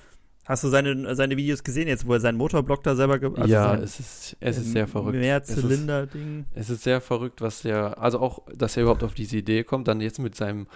[0.45, 3.77] Hast du seine, seine Videos gesehen jetzt, wo er seinen Motorblock da selber also ja,
[3.77, 5.17] es ist, es ist sehr verrückt.
[5.17, 6.47] Mehr Es Zylinder-Ding.
[6.53, 9.87] Es ist sehr verrückt, was der, also auch, dass er überhaupt auf diese Idee kommt,
[9.87, 10.67] dann jetzt mit seinem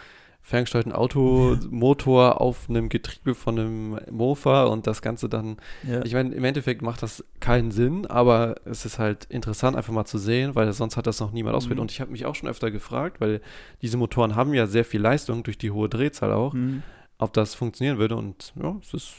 [0.48, 6.04] ferngesteuerten Automotor auf einem Getriebe von einem Mofa und das Ganze dann, Ja.
[6.04, 10.04] ich meine, im Endeffekt macht das keinen Sinn, aber es ist halt interessant einfach mal
[10.04, 11.82] zu sehen, weil sonst hat das noch niemand ausprobiert Mhm.
[11.82, 13.40] und ich habe mich auch schon öfter gefragt, weil
[13.82, 16.84] diese Motoren haben ja sehr viel Leistung durch die hohe Drehzahl auch, Mhm.
[17.18, 19.12] ob das funktionieren würde und ja, es ist,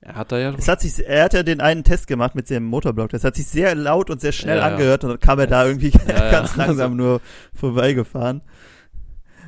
[0.00, 2.48] er hat da ja Es hat sich, er hat ja den einen Test gemacht mit
[2.48, 3.10] seinem Motorblock.
[3.10, 5.66] Das hat sich sehr laut und sehr schnell Ja, angehört und dann kam er da
[5.66, 6.64] irgendwie ja, ganz ja.
[6.64, 7.20] langsam nur
[7.54, 8.40] vorbeigefahren.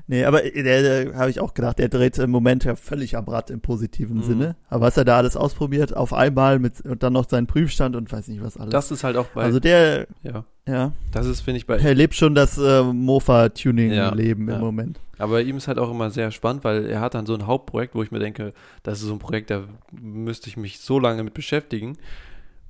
[0.06, 3.24] Nee, aber der, der habe ich auch gedacht, der dreht im Moment ja völlig am
[3.24, 4.22] Rad im positiven Mhm.
[4.22, 4.56] Sinne.
[4.68, 8.12] Aber was er da alles ausprobiert, auf einmal mit und dann noch seinen Prüfstand und
[8.12, 8.70] weiß nicht was alles.
[8.70, 11.94] das ist halt auch bei, also der, ja, ja, das ist, finde ich, bei er
[11.94, 14.58] lebt schon das äh, Mofa-Tuning-Leben Ja, im ja.
[14.58, 15.00] Moment.
[15.18, 17.46] Aber bei ihm ist halt auch immer sehr spannend, weil er hat dann so ein
[17.46, 19.62] Hauptprojekt, wo ich mir denke, das ist so ein Projekt, da
[19.92, 21.96] müsste ich mich so lange mit beschäftigen.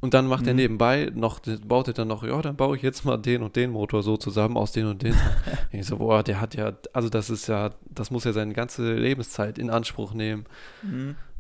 [0.05, 0.59] Und dann macht er Mhm.
[0.59, 3.71] nebenbei noch, baut er dann noch, ja, dann baue ich jetzt mal den und den
[3.71, 5.15] Motor so zusammen aus den und den.
[5.73, 8.93] Ich so, boah, der hat ja, also das ist ja, das muss ja seine ganze
[8.97, 10.45] Lebenszeit in Anspruch nehmen,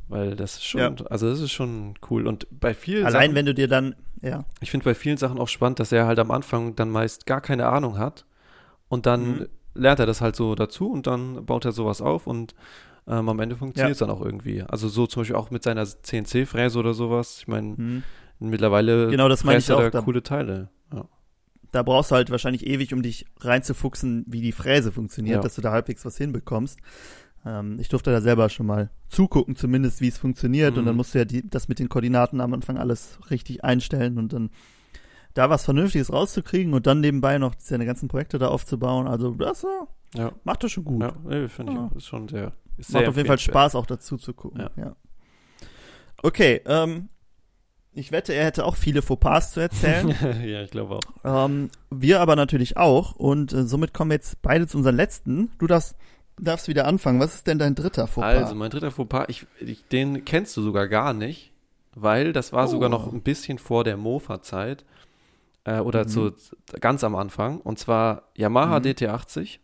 [0.08, 0.94] weil das ist schon, Ja.
[1.10, 2.26] also das ist schon cool.
[2.26, 5.38] Und bei vielen Allein Sachen, wenn du dir dann, ja, ich finde bei vielen Sachen
[5.38, 8.24] auch spannend, dass er halt am Anfang dann meist gar keine Ahnung hat
[8.88, 9.46] und dann Mhm.
[9.74, 12.54] lernt er das halt so dazu und dann baut er sowas auf und
[13.06, 14.62] ähm, am Ende funktioniert es dann auch irgendwie.
[14.62, 17.36] Also so zum Beispiel auch mit seiner CNC-Fräse oder sowas.
[17.40, 18.02] Ich meine, hm.
[18.38, 19.90] Mittlerweile Genau, das meine ich auch.
[19.90, 20.68] da coole Teile.
[20.92, 21.06] Ja.
[21.72, 25.42] da brauchst du halt wahrscheinlich ewig, um dich reinzufuchsen, wie die Fräse funktioniert, Ja.
[25.42, 26.78] dass du da halbwegs was hinbekommst.
[27.46, 30.76] Ähm, ich durfte da selber schon mal zugucken, zumindest wie es funktioniert.
[30.76, 30.86] Und Mhm.
[30.86, 34.32] dann musst du ja die, das mit den Koordinaten am Anfang alles richtig einstellen und
[34.32, 34.50] dann
[35.34, 39.08] da was Vernünftiges rauszukriegen und dann nebenbei noch seine ganzen Projekte da aufzubauen.
[39.08, 39.66] Also das
[40.14, 41.02] Ja, macht das schon gut.
[41.02, 41.92] ja nee, finde ich auch.
[41.96, 42.52] Ist schon sehr.
[42.76, 43.38] Ist Macht sehr auf jeden Fall.
[43.38, 44.60] Spaß, auch dazu zu gucken.
[44.60, 44.70] Ja.
[44.76, 44.96] Ja.
[46.22, 47.08] Okay, ähm,
[47.94, 50.08] ich wette, er hätte auch viele Fauxpas zu erzählen.
[50.44, 51.46] ja, ich glaube auch.
[51.46, 53.14] ähm, wir aber natürlich auch.
[53.16, 55.50] Und äh, somit kommen wir jetzt beide zu unserem letzten.
[55.58, 55.94] Du darfst,
[56.38, 57.20] darfst wieder anfangen.
[57.20, 58.34] Was ist denn dein dritter Fauxpas?
[58.44, 61.52] Also, mein dritter Fauxpas, ich, ich, den kennst du sogar gar nicht,
[61.94, 62.70] weil das war Oh.
[62.70, 64.84] sogar noch ein bisschen vor der Mofa-Zeit
[65.64, 66.08] äh, oder Mhm.
[66.08, 66.32] zu,
[66.80, 67.60] ganz am Anfang.
[67.60, 68.84] Und zwar Yamaha Mhm.
[68.86, 69.58] DT80.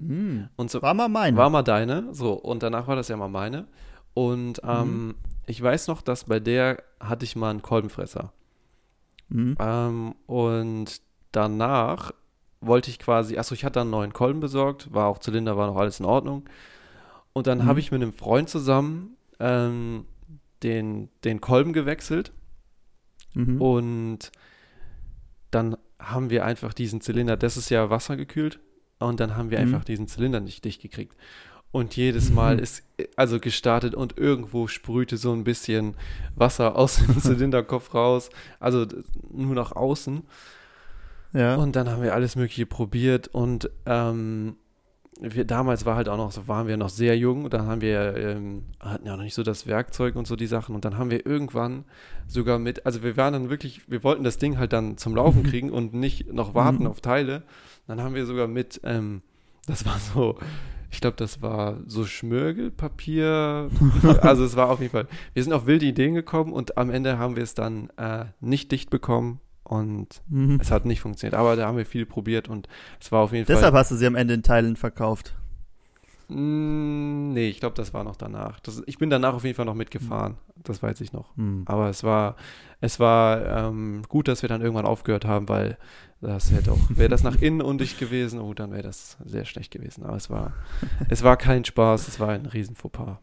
[0.00, 1.36] Hm, Und so, war mal meine.
[1.36, 3.66] war mal deine, so, und danach war das ja mal meine.
[4.14, 4.68] Und Mhm.
[4.70, 5.14] ähm,
[5.48, 8.32] ich weiß noch, dass bei der hatte ich mal einen Kolbenfresser.
[9.30, 9.56] Hm.
[9.58, 11.00] Ähm, und
[11.32, 12.12] danach
[12.60, 15.76] wollte ich quasi, achso, ich hatte einen neuen Kolben besorgt, war auch Zylinder, war noch
[15.76, 16.44] alles in Ordnung.
[17.32, 17.66] Und dann Mhm.
[17.66, 20.04] habe ich mit einem Freund zusammen ähm,
[20.62, 22.32] den, den Kolben gewechselt
[23.34, 23.60] Mhm.
[23.60, 24.32] und
[25.50, 28.58] dann haben wir einfach diesen Zylinder, das ist ja wassergekühlt,
[28.98, 29.66] und dann haben wir Mhm.
[29.66, 31.14] einfach diesen Zylinder nicht dicht gekriegt.
[31.70, 32.62] Und jedes Mal Mhm.
[32.62, 32.82] ist
[33.16, 35.94] also gestartet und irgendwo sprühte so ein bisschen
[36.34, 38.86] Wasser aus dem Zylinderkopf raus, also
[39.30, 40.22] nur nach außen.
[41.34, 41.56] ja.
[41.56, 44.56] Und dann haben wir alles Mögliche probiert und ähm,
[45.20, 47.80] wir, damals war halt auch noch, so waren wir noch sehr jung und dann haben
[47.80, 50.96] wir, ähm, hatten ja noch nicht so das Werkzeug und so die Sachen und dann
[50.96, 51.84] haben wir irgendwann
[52.28, 55.42] sogar mit, also wir waren dann wirklich, wir wollten das Ding halt dann zum Laufen
[55.50, 56.86] kriegen und nicht noch warten Mhm.
[56.90, 57.42] auf Teile.
[57.88, 59.22] Dann haben wir sogar mit, ähm,
[59.66, 60.38] das war so,
[60.90, 63.70] Ich glaube, das war so Schmirgelpapier.
[64.22, 65.06] also es war auf jeden Fall.
[65.34, 68.72] Wir sind auf wilde Ideen gekommen und am Ende haben wir es dann äh, nicht
[68.72, 70.58] dicht bekommen und Mhm.
[70.60, 71.34] es hat nicht funktioniert.
[71.34, 72.68] Aber da haben wir viel probiert und
[73.00, 73.80] es war auf jeden Deshalb Fall.
[73.80, 75.34] hast du sie am Ende in Teilen verkauft.
[76.28, 78.60] Mm, nee, ich glaube, das war noch danach.
[78.60, 80.36] Das, ich bin danach auf jeden Fall noch mitgefahren.
[80.56, 81.36] Das weiß ich noch.
[81.36, 81.62] Hm.
[81.66, 82.36] Aber es war,
[82.80, 85.78] es war ähm, gut, dass wir dann irgendwann aufgehört haben, weil
[86.20, 89.72] das hätte auch, wäre das nach innen undicht gewesen, oh, dann wäre das sehr schlecht
[89.72, 90.04] gewesen.
[90.04, 90.52] Aber es war,
[91.08, 93.18] es war kein Spaß, es war ein riesen Fauxpas.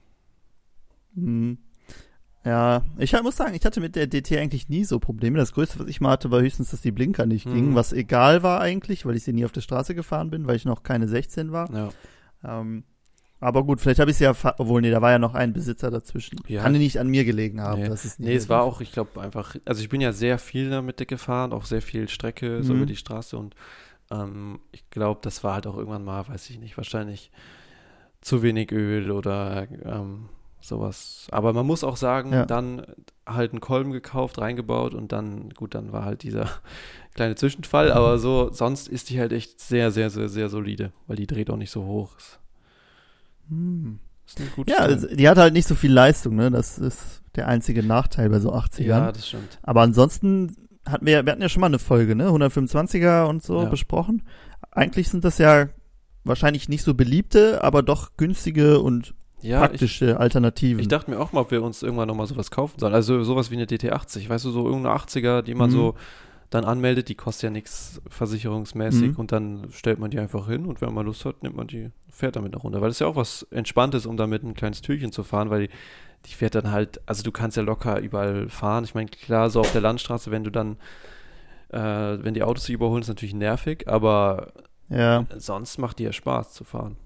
[1.16, 1.58] Hm.
[2.44, 5.38] Ja, ich muss sagen, ich hatte mit der DT eigentlich nie so Probleme.
[5.40, 7.54] Das Größte, was ich mal hatte, war höchstens, dass die Blinker nicht Mhm.
[7.56, 10.56] gingen, was egal war eigentlich, weil ich sie nie auf der Straße gefahren bin, weil
[10.56, 11.72] ich noch keine 16 war.
[11.74, 11.90] Ja.
[12.44, 12.84] Ähm,
[13.40, 15.92] aber gut, vielleicht habe ich sie ja, obwohl, nee, da war ja noch ein Besitzer
[15.92, 16.40] dazwischen.
[16.48, 16.64] Ja.
[16.64, 17.82] Kann nicht an mir gelegen haben.
[17.84, 17.90] Nee.
[17.90, 20.70] Das ist Nee, es war auch, ich glaube, einfach, also ich bin ja sehr viel
[20.70, 22.78] damit gefahren, auch sehr viel Strecke so Mhm.
[22.80, 23.56] über die Straße und
[24.12, 27.32] ähm, ich glaube, das war halt auch irgendwann mal, weiß ich nicht, wahrscheinlich
[28.22, 30.30] zu wenig Öl oder ähm,
[30.62, 31.28] sowas.
[31.32, 32.46] Aber man muss auch sagen, Ja.
[32.46, 32.86] dann
[33.28, 36.50] halt einen Kolben gekauft, reingebaut und dann, gut, dann war halt dieser
[37.16, 41.18] kleine Zwischenfall, aber so, sonst ist die halt echt sehr, sehr, sehr, sehr solide, weil
[41.18, 42.18] die dreht auch nicht so hoch.
[42.18, 42.40] Ist,
[43.50, 44.00] Hm.
[44.26, 46.50] ist ein gutes Ja, also, die hat halt nicht so viel Leistung, ne?
[46.52, 48.84] Das ist der einzige Nachteil bei so 80ern.
[48.84, 49.60] ja, das stimmt.
[49.64, 50.56] Aber ansonsten
[50.88, 52.30] hatten wir, wir hatten ja schon mal eine Folge, ne?
[52.30, 53.70] 125er und so Ja.
[53.70, 54.24] besprochen.
[54.72, 55.68] Eigentlich sind das ja
[56.24, 60.80] wahrscheinlich nicht so beliebte, aber doch günstige und Ja, ich, praktische Alternativen.
[60.80, 62.94] Ich dachte mir auch mal, ob wir uns irgendwann nochmal sowas kaufen sollen.
[62.94, 65.74] Also sowas wie eine DT80, weißt du, so irgendeine 80er, die man Mhm.
[65.74, 65.96] so
[66.50, 69.16] dann anmeldet, die kostet ja nichts versicherungsmäßig Mhm.
[69.18, 71.92] und dann stellt man die einfach hin und wenn man Lust hat, nimmt man die,
[72.10, 72.82] fährt damit nach runter.
[72.82, 75.68] Weil das ist ja auch was Entspanntes, um damit ein kleines Türchen zu fahren, weil
[75.68, 75.74] die,
[76.28, 78.84] die fährt dann halt, also du kannst ja locker überall fahren.
[78.84, 80.78] Ich meine, klar, so auf der Landstraße, wenn du dann,
[81.70, 81.80] äh,
[82.24, 84.54] wenn die Autos dich überholen, ist natürlich nervig, aber
[84.90, 86.98] ja, sonst macht die ja Spaß zu fahren.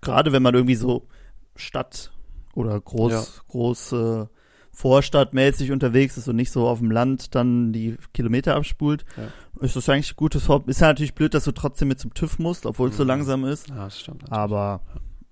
[0.00, 1.06] gerade wenn man irgendwie so
[1.54, 2.12] Stadt
[2.54, 3.24] oder groß, Ja.
[3.48, 4.28] große
[4.78, 9.64] Vorstadtmäßig unterwegs ist und nicht so auf dem Land dann die Kilometer abspult, Ja.
[9.64, 10.70] ist das eigentlich ein gutes Hobby.
[10.70, 13.08] Ist ja natürlich blöd, dass du trotzdem mit zum TÜV musst, obwohl es so Mhm.
[13.08, 13.70] langsam ist.
[13.70, 14.20] Ja, das stimmt.
[14.22, 14.38] natürlich.
[14.38, 14.82] Aber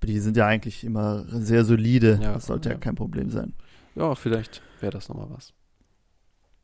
[0.02, 2.18] die sind ja eigentlich immer sehr solide.
[2.22, 2.74] Ja, das sollte ja.
[2.76, 2.80] ja.
[2.80, 3.52] kein Problem sein.
[3.94, 5.52] Ja, vielleicht wäre das nochmal was.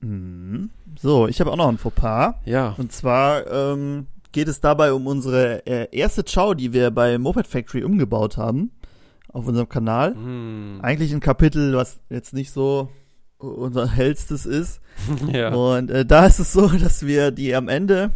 [0.00, 0.70] Mhm.
[0.98, 2.34] So, ich habe auch noch ein Fauxpas.
[2.46, 7.18] Ja, Und zwar ähm, geht es dabei um unsere äh, erste Chow, die wir bei
[7.18, 8.70] Moped Factory umgebaut haben.
[9.32, 10.14] Auf unserem Kanal.
[10.14, 10.80] Hm.
[10.82, 12.90] Eigentlich ein Kapitel, was jetzt nicht so
[13.38, 14.80] unser hellstes ist.
[15.32, 15.52] ja.
[15.54, 18.10] Und äh, da ist es so, dass wir die am Ende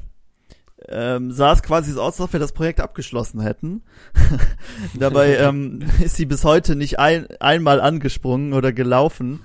[0.89, 3.83] ähm, sah es quasi so aus, als ob wir das Projekt abgeschlossen hätten.
[4.99, 9.41] Dabei ähm, ist sie bis heute nicht ein, einmal angesprungen oder gelaufen.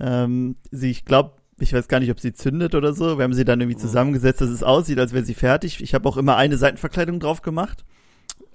[0.00, 3.16] Ähm, sie, ich glaube, ich weiß gar nicht, ob sie zündet oder so.
[3.16, 3.82] Wir haben sie dann irgendwie Mhm.
[3.82, 5.80] zusammengesetzt, dass es aussieht, als wäre sie fertig.
[5.80, 7.84] Ich habe auch immer eine Seitenverkleidung drauf gemacht,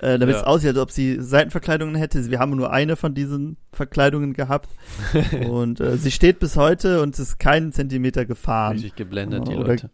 [0.02, 0.42] äh, damit Ja.
[0.42, 2.30] es aussieht, als ob sie Seitenverkleidungen hätte.
[2.30, 4.70] Wir haben nur eine von diesen Verkleidungen gehabt.
[5.50, 8.74] und äh, sie steht bis heute und ist keinen Zentimeter gefahren.
[8.74, 9.90] Richtig geblendet, die Oder- Leute.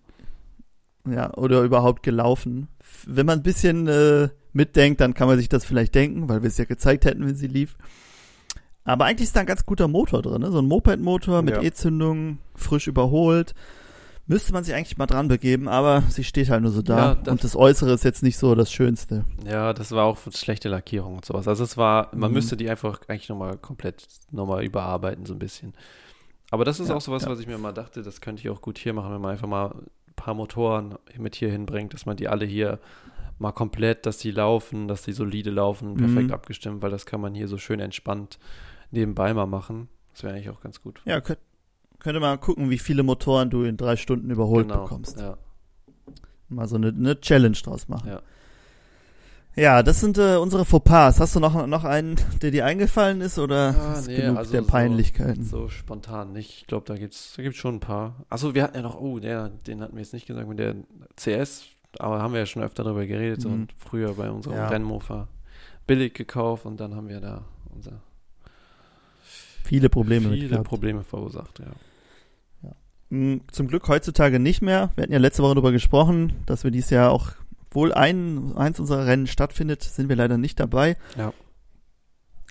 [1.10, 2.70] Ja, oder überhaupt gelaufen.
[3.06, 6.48] Wenn man ein bisschen äh, mitdenkt, dann kann man sich das vielleicht denken, weil wir
[6.48, 7.76] es ja gezeigt hätten, wenn sie lief.
[8.86, 10.52] Aber eigentlich ist da ein ganz guter Motor drin, ne?
[10.52, 11.62] so ein Moped-Motor mit Ja.
[11.62, 13.54] E-Zündung, frisch überholt.
[14.26, 16.98] Müsste man sich eigentlich mal dran begeben, aber sie steht halt nur so da.
[16.98, 19.26] Ja, das- und das Äußere ist jetzt nicht so das Schönste.
[19.46, 21.48] Ja, das war auch schlechte Lackierung und sowas.
[21.48, 22.36] Also es war, man Mhm.
[22.36, 25.74] müsste die einfach eigentlich nochmal komplett nochmal überarbeiten, so ein bisschen.
[26.52, 27.30] Aber das ist Ja, auch sowas, ja.
[27.30, 29.48] was ich mir mal dachte, das könnte ich auch gut hier machen, wenn man einfach
[29.48, 32.80] mal ein paar Motoren mit hier hinbringt, dass man die alle hier
[33.40, 36.34] mal komplett, dass die laufen, dass die solide laufen, perfekt Mhm.
[36.34, 38.40] abgestimmt, weil das kann man hier so schön entspannt
[38.92, 39.90] nebenbei mal machen.
[40.14, 41.02] Das wäre eigentlich auch ganz gut.
[41.06, 41.40] Ja, könnt,
[42.04, 45.20] könnte mal gucken, wie viele Motoren du in drei Stunden überholt bekommst.
[45.20, 45.38] Ja.
[46.50, 48.10] Mal so eine, eine Challenge draus machen.
[48.10, 48.22] Ja.
[49.56, 51.20] Ja, das sind äh, unsere Fauxpas.
[51.20, 54.52] Hast du noch, noch einen, der dir eingefallen ist oder Ah, ist nee, genug also
[54.52, 55.44] der so- Peinlichkeiten?
[55.46, 56.62] So spontan nicht.
[56.62, 58.26] Ich glaube, da gibt's, da gibt's schon ein paar.
[58.30, 60.76] Achso, wir hatten ja noch, oh, der, den hatten wir jetzt nicht gesagt, mit der
[61.16, 61.66] CS,
[62.00, 63.54] aber haben wir ja schon öfter darüber geredet, so Mhm.
[63.54, 64.70] und früher bei unserem Ja.
[64.70, 65.28] Rennmofa
[65.86, 67.44] billig gekauft und dann haben wir da
[67.76, 68.02] unser
[69.64, 70.62] Viele Probleme mit viele.
[70.64, 71.68] Probleme verursacht, ja.
[73.14, 74.90] Mm, Zum Glück heutzutage nicht mehr.
[74.96, 77.34] Wir hatten ja letzte Woche darüber gesprochen, dass wir dieses Jahr auch,
[77.68, 80.98] obwohl ein, eins unserer Rennen stattfindet, sind wir leider nicht dabei.
[81.16, 81.32] Ja.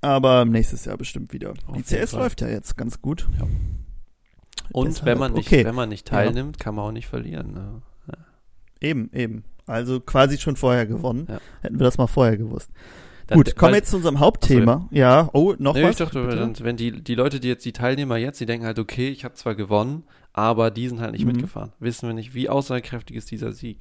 [0.03, 1.55] Aber nächstes Jahr bestimmt wieder.
[1.67, 3.29] Auf Die CS läuft ja jetzt ganz gut.
[4.73, 5.65] Und Deshalb, wenn man nicht, okay.
[5.65, 6.17] wenn man nicht Ja.
[6.17, 7.53] teilnimmt, kann man auch nicht verlieren.
[7.53, 7.83] Ne?
[8.81, 9.45] Eben, eben.
[9.67, 11.27] Also quasi schon vorher gewonnen.
[11.29, 11.41] Ja.
[11.61, 12.71] Hätten wir das mal vorher gewusst.
[13.27, 14.89] Dann- gut, kommen wir jetzt zu unserem Hauptthema.
[14.91, 15.29] ja.
[15.33, 15.91] oh, noch Nee, was?
[15.93, 18.79] ich dachte, dann, wenn die, die Leute, die jetzt, die Teilnehmer jetzt, die denken halt,
[18.79, 21.33] okay, ich habe zwar gewonnen, aber die sind halt nicht Mhm.
[21.33, 21.73] mitgefahren.
[21.79, 23.79] Wissen wir nicht, wie aussagekräftig ist dieser Sieg.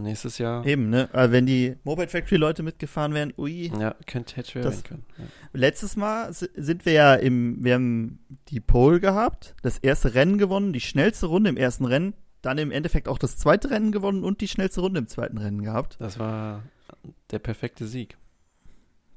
[0.00, 0.64] nächstes Jahr.
[0.64, 1.08] Eben, ne?
[1.12, 3.72] Aber wenn die Moped Factory Leute mitgefahren wären, ui.
[3.80, 5.04] Ja, könnte hätte Das- werden können.
[5.18, 5.24] Ja.
[5.54, 10.38] Letztes Mal si- sind wir ja im, wir haben die Pole gehabt, das erste Rennen
[10.38, 14.22] gewonnen, die schnellste Runde im ersten Rennen, dann im Endeffekt auch das zweite Rennen gewonnen
[14.22, 15.96] und die schnellste Runde im zweiten Rennen gehabt.
[15.98, 16.62] Das war
[17.32, 18.16] der perfekte Sieg.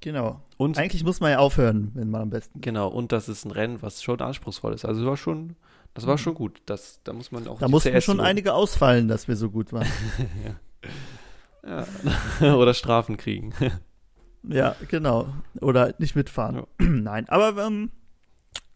[0.01, 0.41] Genau.
[0.57, 2.59] Und Eigentlich muss man ja aufhören, wenn man am besten.
[2.61, 4.83] genau, und das ist ein Rennen, was schon anspruchsvoll ist.
[4.85, 5.55] Also war schon,
[5.93, 6.61] das war schon gut.
[6.65, 8.27] Das, da muss man auch Da mussten CS schon loben.
[8.27, 9.87] einige ausfallen, dass wir so gut waren.
[11.63, 11.85] ja.
[12.55, 13.53] Oder Strafen kriegen.
[14.43, 15.27] ja, genau.
[15.61, 16.55] Oder nicht mitfahren.
[16.55, 16.65] Ja.
[16.87, 17.91] Nein, aber ähm,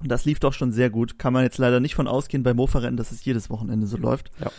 [0.03, 1.17] das lief doch schon sehr gut.
[1.17, 4.29] Kann man jetzt leider nicht von ausgehen bei Mofa-Rennen, dass es jedes Wochenende so läuft.
[4.39, 4.51] Ja.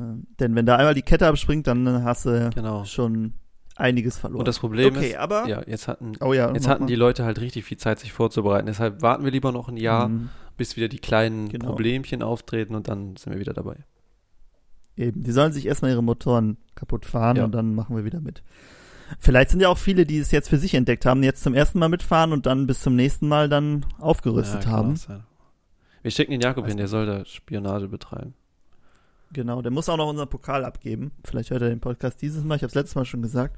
[0.00, 2.84] Ähm, denn wenn da einmal die Kette abspringt, dann hast du Genau.
[2.84, 3.32] schon
[3.78, 4.40] einiges verloren.
[4.40, 6.88] Und das Problem okay, ist, aber ja, jetzt hatten, oh ja, jetzt hatten mal.
[6.88, 8.66] die Leute halt richtig viel Zeit, sich vorzubereiten.
[8.66, 11.66] Deshalb warten wir lieber noch ein Jahr, Mhm, bis wieder die kleinen Genau.
[11.66, 13.76] Problemchen auftreten und dann sind wir wieder dabei.
[14.96, 17.44] eben, die sollen sich erstmal ihre Motoren kaputt fahren Ja.
[17.44, 18.42] und dann machen wir wieder mit.
[19.20, 21.78] Vielleicht sind ja auch viele, die es jetzt für sich entdeckt haben, jetzt zum ersten
[21.78, 24.94] Mal mitfahren und dann bis zum nächsten Mal dann aufgerüstet Ja, haben.
[26.02, 28.34] Wir schicken den Jakob Weiß hin, der soll da Spionage betreiben.
[29.32, 31.12] Genau, der muss auch noch unseren Pokal abgeben.
[31.24, 32.56] Vielleicht hört er den Podcast dieses Mal.
[32.56, 33.56] Ich habe es letztes Mal schon gesagt.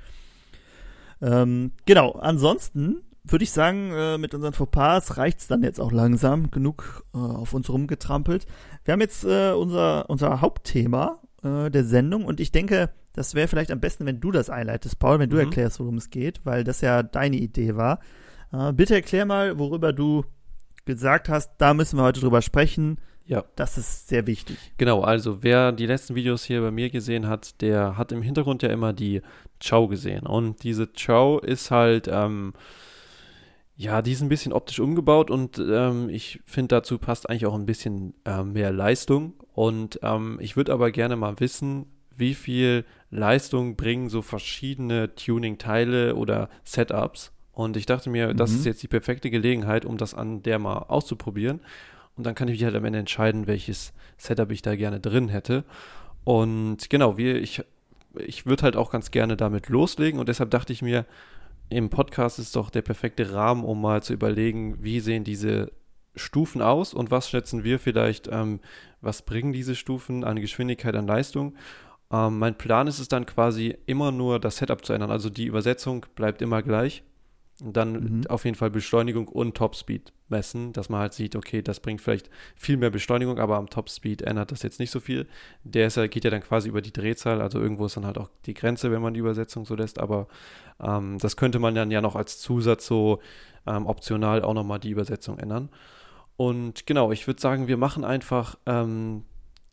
[1.23, 6.51] Ähm, genau, ansonsten würde ich sagen, äh, mit unseren Fauxpas reicht's dann jetzt auch langsam.
[6.51, 8.47] Genug äh, auf uns rumgetrampelt.
[8.85, 13.49] Wir haben jetzt äh, unser, unser Hauptthema äh, der Sendung und ich denke, das wäre
[13.49, 15.43] vielleicht am besten, wenn du das einleitest, Paul, wenn du Mhm.
[15.43, 18.01] erklärst, worum es geht, weil das ja deine Idee war.
[18.53, 20.25] Äh, bitte erklär mal, worüber du
[20.87, 22.99] gesagt hast, da müssen wir heute drüber sprechen.
[23.27, 23.45] Ja.
[23.55, 24.57] Das ist sehr wichtig.
[24.77, 28.63] Genau, also wer die letzten Videos hier bei mir gesehen hat, der hat im Hintergrund
[28.63, 29.23] ja immer die
[29.65, 30.27] Chow gesehen.
[30.27, 32.55] Und diese Chow ist halt, ähm,
[33.77, 37.55] ja, die ist ein bisschen optisch umgebaut und ähm, ich finde, dazu passt eigentlich auch
[37.55, 39.35] ein bisschen ähm, mehr Leistung.
[39.55, 46.15] Und ähm, ich würde aber gerne mal wissen, wie viel Leistung bringen so verschiedene Tuning-Teile
[46.17, 47.33] oder Setups.
[47.53, 48.57] Und ich dachte mir, das Mhm.
[48.59, 51.61] ist jetzt die perfekte Gelegenheit, um das an der mal auszuprobieren.
[52.17, 55.29] Und dann kann ich mich halt am Ende entscheiden, welches Setup ich da gerne drin
[55.29, 55.65] hätte.
[56.25, 57.63] Und genau, wir, ich,
[58.15, 61.07] ich würde halt auch ganz gerne damit loslegen und deshalb dachte ich mir,
[61.71, 65.71] im Podcast ist doch der perfekte Rahmen, um mal zu überlegen, wie sehen diese
[66.17, 68.61] Stufen aus und was schätzen wir vielleicht, ähm,
[69.01, 71.55] was bringen diese Stufen an Geschwindigkeit, an Leistung.
[72.13, 75.47] Ähm, mein Plan ist es dann quasi immer nur das Setup zu ändern, also die
[75.47, 77.05] Übersetzung bleibt immer gleich.
[77.63, 78.27] Und dann Mhm.
[78.29, 82.31] auf jeden Fall Beschleunigung und Topspeed messen, dass man halt sieht, okay, das bringt vielleicht
[82.57, 85.27] viel mehr Beschleunigung, aber am Topspeed ändert das jetzt nicht so viel.
[85.65, 88.31] Der ist, geht ja dann quasi über die Drehzahl, also irgendwo ist dann halt auch
[88.47, 90.29] die Grenze, wenn man die Übersetzung so lässt, aber
[90.81, 93.21] ähm, das könnte man dann ja noch als Zusatz so
[93.67, 95.69] ähm, optional auch nochmal die Übersetzung ändern.
[96.37, 99.25] Und genau, ich würde sagen, wir machen einfach, ähm,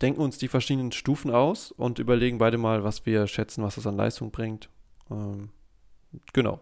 [0.02, 3.86] denken uns die verschiedenen Stufen aus und überlegen beide mal, was wir schätzen, was das
[3.86, 4.68] an Leistung bringt.
[5.10, 5.48] Ähm,
[6.34, 6.60] genau.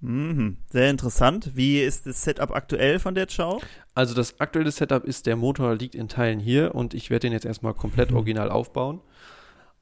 [0.00, 1.52] Mhm, sehr interessant.
[1.54, 3.62] Wie ist das Setup aktuell von der Chow?
[3.94, 7.32] Also das aktuelle Setup ist, der Motor liegt in Teilen hier und ich werde den
[7.32, 8.16] jetzt erstmal komplett Mhm.
[8.16, 9.00] original aufbauen.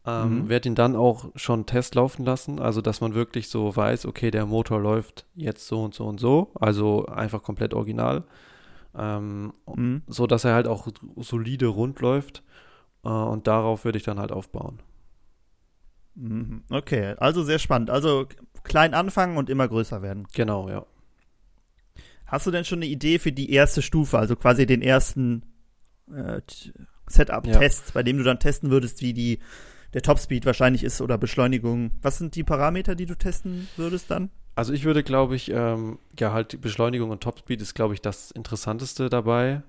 [0.07, 0.49] Ähm, Mhm.
[0.49, 4.31] Werde ihn dann auch schon Test laufen lassen, also dass man wirklich so weiß, okay,
[4.31, 8.25] der Motor läuft jetzt so und so und so, also einfach komplett original.
[8.97, 10.03] Ähm, Mhm.
[10.07, 12.43] so dass er halt auch solide rund läuft
[13.05, 14.79] äh, und darauf würde ich dann halt aufbauen.
[16.15, 16.63] Mhm.
[16.71, 17.91] Okay, also sehr spannend.
[17.91, 18.27] Also
[18.63, 20.27] klein anfangen und immer größer werden.
[20.35, 20.87] Genau, ja.
[22.27, 25.43] Hast du denn schon eine Idee für die erste Stufe, also quasi den ersten
[26.13, 26.41] äh,
[27.09, 29.39] Setup-Test, bei dem du dann testen würdest, wie die
[29.93, 31.93] der Topspeed wahrscheinlich ist oder Beschleunigung?
[32.03, 34.31] Was sind die Parameter, die du testen würdest dann?
[34.57, 38.01] Also ich würde, glaube ich, ähm, ja halt die Beschleunigung und Topspeed ist, glaube ich,
[38.01, 39.63] das Interessanteste dabei.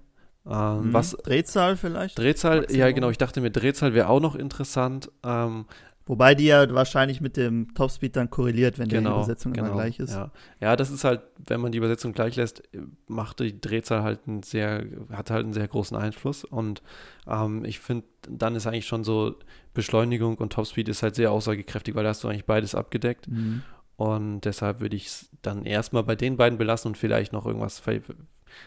[0.47, 0.93] Ähm, Mhm.
[0.93, 2.17] Was Drehzahl vielleicht?
[2.17, 2.93] Drehzahl, ja Maximum.
[2.95, 5.11] genau, ich dachte mir, Drehzahl wäre auch noch interessant.
[5.23, 5.65] Ähm,
[6.07, 9.75] Wobei die ja wahrscheinlich mit dem Topspeed dann korreliert, wenn genau, die Übersetzung genau, immer
[9.75, 10.11] gleich ist.
[10.11, 10.31] Ja.
[10.59, 12.61] ja, das ist halt, wenn man die Übersetzung gleich lässt,
[13.07, 16.43] macht die Drehzahl halt einen sehr, hat halt einen sehr großen Einfluss.
[16.43, 16.83] Und
[17.27, 19.35] ähm, ich finde, dann ist eigentlich schon so,
[19.73, 23.27] Beschleunigung und Topspeed ist halt sehr aussagekräftig, weil da hast du eigentlich beides abgedeckt.
[23.27, 23.63] Mhm.
[23.97, 27.81] Und deshalb würde ich es dann erstmal bei den beiden belassen und vielleicht noch irgendwas,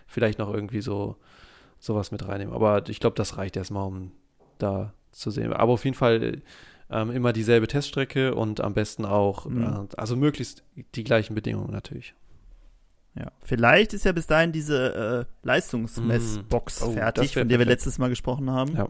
[0.07, 1.17] vielleicht noch irgendwie so
[1.79, 2.55] sowas mit reinnehmen.
[2.55, 4.13] Aber ich glaube, das reicht erstmal, um
[4.59, 5.53] da zu sehen.
[5.53, 6.43] Aber auf jeden Fall
[6.91, 9.63] ähm, immer dieselbe Teststrecke und am besten auch, Mhm.
[9.91, 10.63] äh, also möglichst
[10.95, 12.15] die gleichen Bedingungen natürlich.
[13.15, 13.33] Ja.
[13.43, 16.85] Vielleicht ist ja bis dahin diese äh, Leistungsmessbox Mm.
[16.85, 17.81] Oh, fertig, von der wir perfekt.
[17.85, 18.77] letztes Mal gesprochen haben.
[18.77, 18.89] Ja.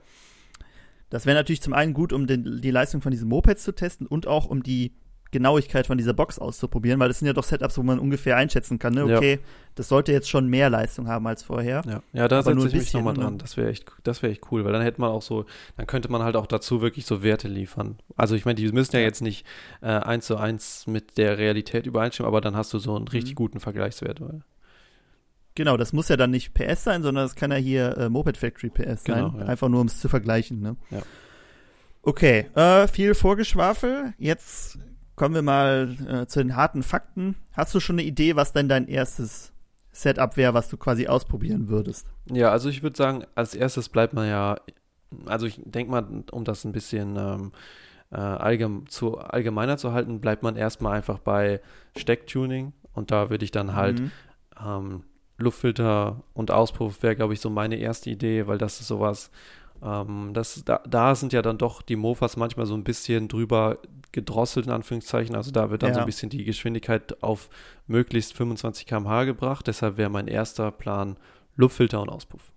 [1.10, 4.06] Das wäre natürlich zum einen gut, um den, die Leistung von diesen Mopeds zu testen
[4.06, 4.92] und auch um die
[5.30, 8.78] Genauigkeit von dieser Box auszuprobieren, weil das sind ja doch Setups, wo man ungefähr einschätzen
[8.78, 9.06] kann, ne?
[9.08, 9.18] Ja.
[9.18, 9.40] Okay,
[9.74, 11.82] das sollte jetzt schon mehr Leistung haben als vorher.
[11.86, 13.32] Ja, ja da setze ich mich nochmal bisschen, dran.
[13.34, 13.38] ne?
[13.38, 15.44] Das wäre echt, das wäre echt cool, weil dann hätte man auch so,
[15.76, 17.98] dann könnte man halt auch dazu wirklich so Werte liefern.
[18.16, 19.06] Also ich meine, die müssen ja, Ja.
[19.06, 19.44] jetzt nicht
[19.82, 23.32] äh, eins zu eins mit der Realität übereinstimmen, aber dann hast du so einen richtig
[23.32, 23.36] Mhm.
[23.36, 24.20] guten Vergleichswert.
[24.22, 24.40] Weil,
[25.54, 28.36] Genau, das muss ja dann nicht PS sein, sondern das kann ja hier äh, Moped
[28.38, 29.40] Factory PS Genau, sein.
[29.40, 29.46] ja.
[29.46, 30.60] Einfach nur, um es zu vergleichen.
[30.60, 30.76] Ne?
[30.90, 31.00] Ja.
[32.02, 34.14] Okay, äh, viel Vorgeschwafel.
[34.18, 34.78] Jetzt
[35.18, 37.34] kommen wir mal äh, zu den harten Fakten.
[37.52, 39.52] Hast du schon eine Idee, was denn dein erstes
[39.92, 42.06] Setup wäre, was du quasi ausprobieren würdest?
[42.30, 44.56] Ja, also ich würde sagen, als erstes bleibt man ja,
[45.26, 47.52] also ich denke mal, um das ein bisschen ähm,
[48.12, 51.60] äh, allgem zu, allgemeiner zu halten, bleibt man erstmal einfach bei
[51.96, 54.10] Stecktuning und da würde ich dann halt Mhm.
[54.64, 55.02] ähm,
[55.40, 59.30] Luftfilter und Auspuff wäre, glaube ich, so meine erste Idee, weil das ist sowas,
[59.82, 63.78] ähm, das, da, da sind ja dann doch die Mofas manchmal so ein bisschen drüber
[64.12, 65.34] gedrosselt, in Anführungszeichen.
[65.36, 66.04] Also da wird dann so Ja.
[66.04, 67.48] ein bisschen die Geschwindigkeit auf
[67.86, 69.66] möglichst 25 km/h gebracht.
[69.66, 71.16] Deshalb wäre mein erster Plan
[71.56, 72.52] Luftfilter und Auspuff.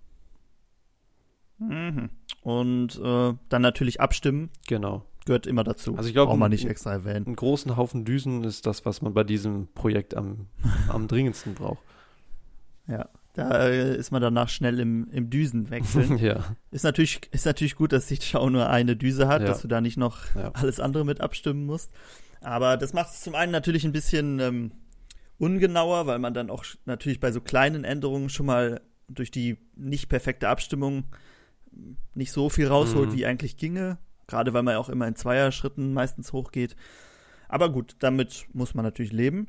[1.58, 2.10] Mhm.
[2.42, 5.04] Und äh, dann natürlich abstimmen, Genau.
[5.26, 5.96] gehört immer dazu.
[5.96, 7.26] Also ich glaube, Braucht man nicht extra erwähnen.
[7.26, 10.46] Einen großen Haufen Düsen ist das, was man bei diesem Projekt am,
[10.88, 11.82] am dringendsten braucht.
[12.88, 13.08] Ja.
[13.34, 16.18] Da äh, ist man danach schnell im, im Düsenwechseln.
[16.18, 19.48] ja, ist, natürlich, ist natürlich gut, dass Sichtschau nur eine Düse hat, Ja.
[19.48, 20.50] dass du da nicht noch Ja.
[20.54, 21.90] alles andere mit abstimmen musst.
[22.42, 24.72] Aber das macht es zum einen natürlich ein bisschen ähm,
[25.38, 30.08] ungenauer, weil man dann auch natürlich bei so kleinen Änderungen schon mal durch die nicht
[30.08, 31.04] perfekte Abstimmung
[32.14, 33.14] nicht so viel rausholt, Mhm.
[33.16, 33.98] wie eigentlich ginge.
[34.26, 36.76] Gerade weil man ja auch immer in Zweierschritten meistens hochgeht.
[37.48, 39.46] Aber gut, damit muss man natürlich leben.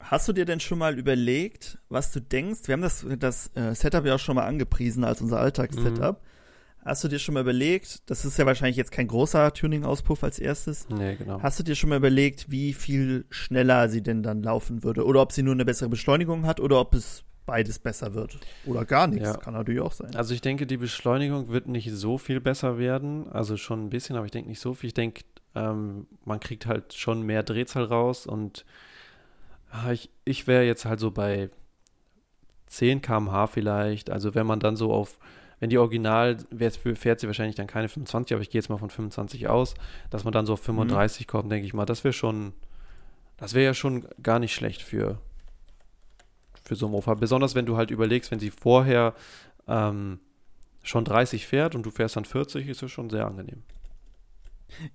[0.00, 2.60] Hast du dir denn schon mal überlegt, was du denkst?
[2.66, 6.20] Wir haben das, das äh, Setup ja auch schon mal angepriesen als unser Alltagssetup.
[6.84, 10.38] Hast du dir schon mal überlegt, das ist ja wahrscheinlich jetzt kein großer Tuning-Auspuff als
[10.38, 11.42] erstes, nee, genau.
[11.42, 15.04] hast du dir schon mal überlegt, wie viel schneller sie denn dann laufen würde?
[15.04, 18.38] Oder ob sie nur eine bessere Beschleunigung hat oder ob es beides besser wird?
[18.64, 19.36] Oder gar nichts, Ja.
[19.36, 20.14] kann natürlich auch sein.
[20.14, 23.28] Also ich denke, die Beschleunigung wird nicht so viel besser werden.
[23.28, 24.88] Also schon ein bisschen, aber ich denke nicht so viel.
[24.88, 25.22] Ich denke,
[25.54, 28.64] ähm, man kriegt halt schon mehr Drehzahl raus und
[29.92, 31.50] ich, ich wäre jetzt halt so bei
[32.66, 34.10] 10 km/h vielleicht.
[34.10, 35.18] Also wenn man dann so auf,
[35.60, 36.36] wenn die Original,
[36.82, 39.74] für- fährt sie wahrscheinlich dann keine 25, aber ich gehe jetzt mal von 25 aus,
[40.10, 41.86] dass man dann so auf 35 kommt, denke ich mal.
[41.86, 42.52] Das wäre schon,
[43.36, 45.18] das wäre ja schon gar nicht schlecht für,
[46.64, 47.14] für so ein Mofa.
[47.14, 49.14] Besonders wenn du halt überlegst, wenn sie vorher
[49.66, 50.20] ähm,
[50.82, 53.62] schon 30 fährt und du fährst dann 40, ist das schon sehr angenehm.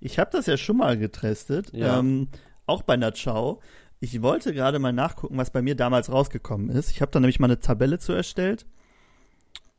[0.00, 1.98] Ich habe das ja schon mal getestet, Ja.
[1.98, 2.28] ähm,
[2.66, 3.60] auch bei einer Chow.
[4.04, 6.90] Ich wollte gerade mal nachgucken, was bei mir damals rausgekommen ist.
[6.90, 8.66] Ich habe da nämlich mal eine Tabelle zu erstellt.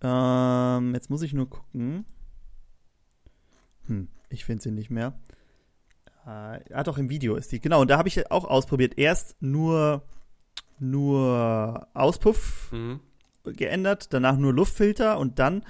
[0.02, 2.06] Ähm, jetzt muss ich nur gucken.
[3.86, 5.14] Hm, ich finde sie nicht mehr.
[6.26, 7.60] Äh, ah, doch, im Video ist die.
[7.60, 8.98] Genau, und da habe ich auch ausprobiert.
[8.98, 10.02] Erst nur,
[10.80, 13.00] nur Auspuff Mhm.
[13.44, 15.64] geändert, danach nur Luftfilter und dann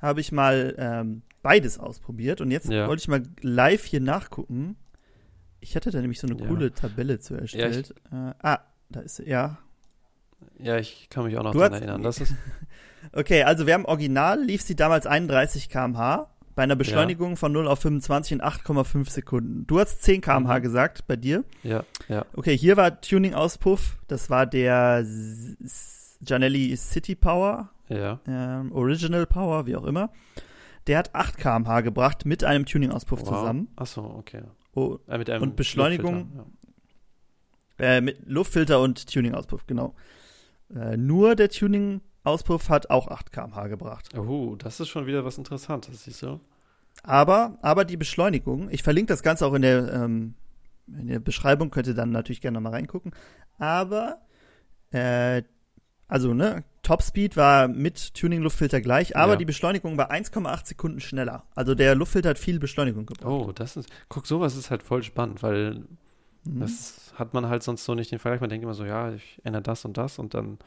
[0.00, 2.88] habe ich mal ähm, beides ausprobiert und jetzt Ja.
[2.88, 4.76] wollte ich mal live hier nachgucken.
[5.68, 6.46] Ich hatte da nämlich so eine Ja.
[6.46, 7.94] coole Tabelle zu erstellt.
[8.10, 9.58] äh, ah, da ist sie, ja.
[10.58, 12.02] Ja, ich kann mich auch noch daran erinnern.
[12.02, 12.34] Das ist,
[13.12, 17.68] Okay, also wir haben original, lief sie damals 31 km/h bei einer Beschleunigung von 0
[17.68, 19.66] auf 25 in 8,5 Sekunden.
[19.66, 20.62] Du hast 10 km/h Mhm.
[20.62, 21.44] gesagt bei dir.
[21.62, 23.98] ja, ja, Okay, hier war Tuning-Auspuff.
[24.08, 25.04] Das war der
[26.26, 27.70] Janelli City Power.
[27.88, 28.20] ja.
[28.26, 30.10] ähm, Original Power, wie auch immer.
[30.86, 33.28] Der hat 8 km/h gebracht mit einem Tuning-Auspuff Wow.
[33.28, 33.68] zusammen.
[33.76, 34.42] Achso, okay.
[34.78, 36.30] Oh, Äh, Und Beschleunigung?
[36.34, 36.46] Luftfilter,
[37.78, 39.94] äh, mit Luftfilter und Tuning-Auspuff, genau.
[40.74, 44.08] Äh, nur der Tuning-Auspuff hat auch 8 km/h gebracht.
[44.12, 44.20] Ja.
[44.20, 46.40] Oh, das ist schon wieder was Interessantes, siehst du?
[47.02, 50.34] Aber, aber die Beschleunigung, ich verlinke das Ganze auch in der, ähm,
[50.88, 53.12] in der Beschreibung, könnt ihr dann natürlich gerne mal reingucken.
[53.58, 54.20] Aber,
[54.90, 55.42] äh,
[56.08, 59.36] also, ne, Topspeed war mit Tuning-Luftfilter gleich, aber Ja.
[59.36, 61.44] die Beschleunigung war 1,8 Sekunden schneller.
[61.54, 63.26] Also der Luftfilter hat viel Beschleunigung gebracht.
[63.30, 63.88] Oh, das ist.
[64.08, 65.84] Guck, sowas ist halt voll spannend, weil
[66.44, 66.60] Mhm.
[66.60, 68.40] das hat man halt sonst so nicht den Vergleich.
[68.40, 70.58] Man denkt immer so, ja, ich ändere das und das und dann.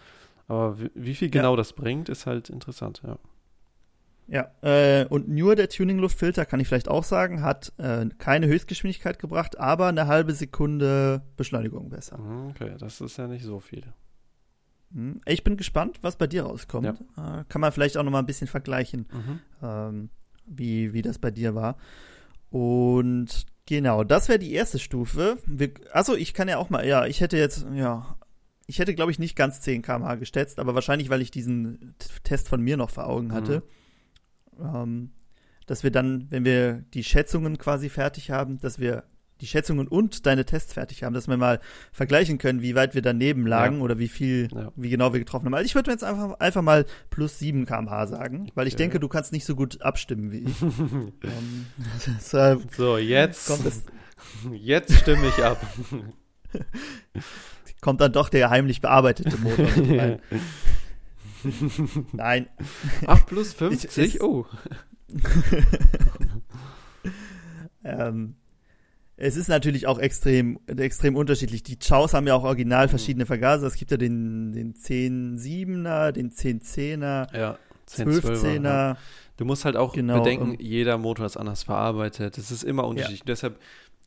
[0.48, 1.32] Aber wie, viel Ja.
[1.42, 3.18] genau das bringt, ist halt interessant, ja.
[4.28, 9.18] Ja, äh, und nur der Tuning-Luftfilter, kann ich vielleicht auch sagen, hat äh, keine Höchstgeschwindigkeit
[9.20, 12.18] gebracht, aber eine halbe Sekunde Beschleunigung besser.
[12.18, 13.84] Mhm, Okay, das ist ja nicht so viel.
[14.94, 15.22] Hm.
[15.26, 16.86] Ich bin gespannt, was bei dir rauskommt.
[17.18, 19.40] Äh, kann man vielleicht auch noch mal ein bisschen vergleichen, Mhm.
[19.64, 20.10] ähm,
[20.46, 21.78] wie, wie das bei dir war.
[22.50, 25.38] Und genau, das wäre die erste Stufe.
[25.46, 28.18] Wir, also ich kann ja auch mal, ja, ich hätte jetzt, ja,
[28.68, 32.48] ich hätte, glaube ich, nicht ganz 10 km/h gestetzt, aber wahrscheinlich, weil ich diesen Test
[32.50, 33.64] von mir noch vor Augen hatte.
[34.60, 35.12] Ähm,
[35.68, 39.04] dass wir dann, wenn wir die Schätzungen quasi fertig haben, dass wir
[39.42, 41.60] die Schätzungen und deine Tests fertig haben, dass wir mal
[41.92, 43.82] vergleichen können, wie weit wir daneben lagen Ja.
[43.82, 44.72] oder wie viel, Ja.
[44.76, 45.54] wie genau wir getroffen haben.
[45.56, 48.84] Also ich würde jetzt einfach, einfach mal plus 7 kmh sagen, weil ich Okay.
[48.84, 50.62] denke, du kannst nicht so gut abstimmen wie ich.
[50.62, 51.66] ähm,
[52.08, 53.52] deshalb So, jetzt,
[54.54, 55.60] jetzt stimme ich ab.
[57.82, 59.66] kommt dann doch der heimlich bearbeitete Motor
[59.98, 60.20] rein.
[62.14, 62.46] Nein,
[63.08, 64.16] 8 plus Ich- 50?
[64.16, 64.46] es- oh.
[67.84, 68.36] ähm,
[69.24, 71.62] es ist natürlich auch extrem, extrem unterschiedlich.
[71.62, 73.68] Die Chows haben ja auch original verschiedene Vergaser.
[73.68, 78.64] Es gibt ja den, den 10-7er, den 10-10er, Ja, 10, 12er, 12-10er.
[78.64, 78.98] ja.
[79.38, 82.38] Du musst halt auch Genau, bedenken, ähm, jeder Motor ist anders verarbeitet.
[82.38, 83.24] Das ist immer unterschiedlich.
[83.24, 83.60] Deshalb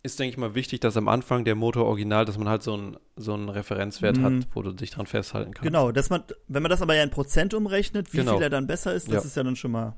[0.02, 2.74] ist, denke ich mal, wichtig, dass am Anfang der Motor original, dass man halt so
[2.74, 4.22] einen so einen Referenzwert Mhm.
[4.22, 5.62] hat, wo du dich dran festhalten kannst.
[5.62, 8.34] Genau, dass man, wenn man das aber ja in Prozent umrechnet, wie Genau.
[8.34, 9.28] viel er dann besser ist, das Ja.
[9.28, 9.94] ist ja dann schon mal ein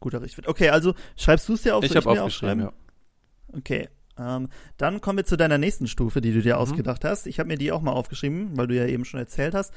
[0.00, 0.46] guter Richtwert.
[0.46, 1.82] Okay, also schreibst du es dir auf?
[1.84, 2.72] Ich habe mir aufgeschrieben, ja.
[3.54, 3.88] Okay.
[4.24, 6.60] Ähm, dann kommen wir zu deiner nächsten Stufe, die du dir Mhm.
[6.62, 7.26] ausgedacht hast.
[7.26, 9.72] Ich habe mir die auch mal aufgeschrieben, weil du ja eben schon erzählt hast.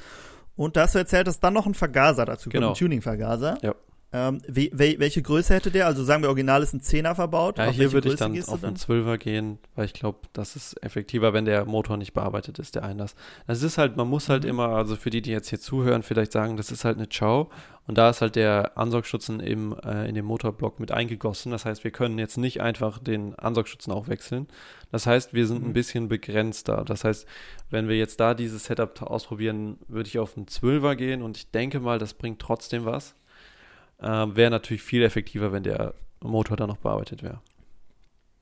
[0.56, 2.68] Und da hast du erzählt, dass dann noch ein Vergaser dazu Genau.
[2.68, 3.58] kommt, ein Tuning-Vergaser.
[3.62, 3.74] Ja.
[4.18, 5.84] Ähm, wie, wel, welche Größe hätte der?
[5.86, 7.58] Also sagen wir, original ist ein Zehner verbaut.
[7.58, 11.34] Ja, hier würde ich dann auf einen 12er gehen, weil ich glaube, das ist effektiver,
[11.34, 13.14] wenn der Motor nicht bearbeitet ist, der Einlass.
[13.46, 14.50] Das ist halt, man muss halt Mhm.
[14.50, 17.48] immer, also für die, die jetzt hier zuhören, vielleicht sagen, das ist halt eine Chow
[17.86, 21.52] und da ist halt der Ansaugstutzen im, äh, in dem Motorblock mit eingegossen.
[21.52, 24.46] Das heißt, wir können jetzt nicht einfach den Ansaugstutzen auch wechseln.
[24.92, 25.68] Das heißt, wir sind Mhm.
[25.68, 26.84] ein bisschen begrenzter.
[26.86, 27.26] Das heißt,
[27.68, 31.50] wenn wir jetzt da dieses Setup ausprobieren, würde ich auf einen 12er gehen und ich
[31.50, 33.14] denke mal, das bringt trotzdem was.
[34.00, 37.40] Ähm, wäre natürlich viel effektiver, wenn der Motor dann noch bearbeitet wäre.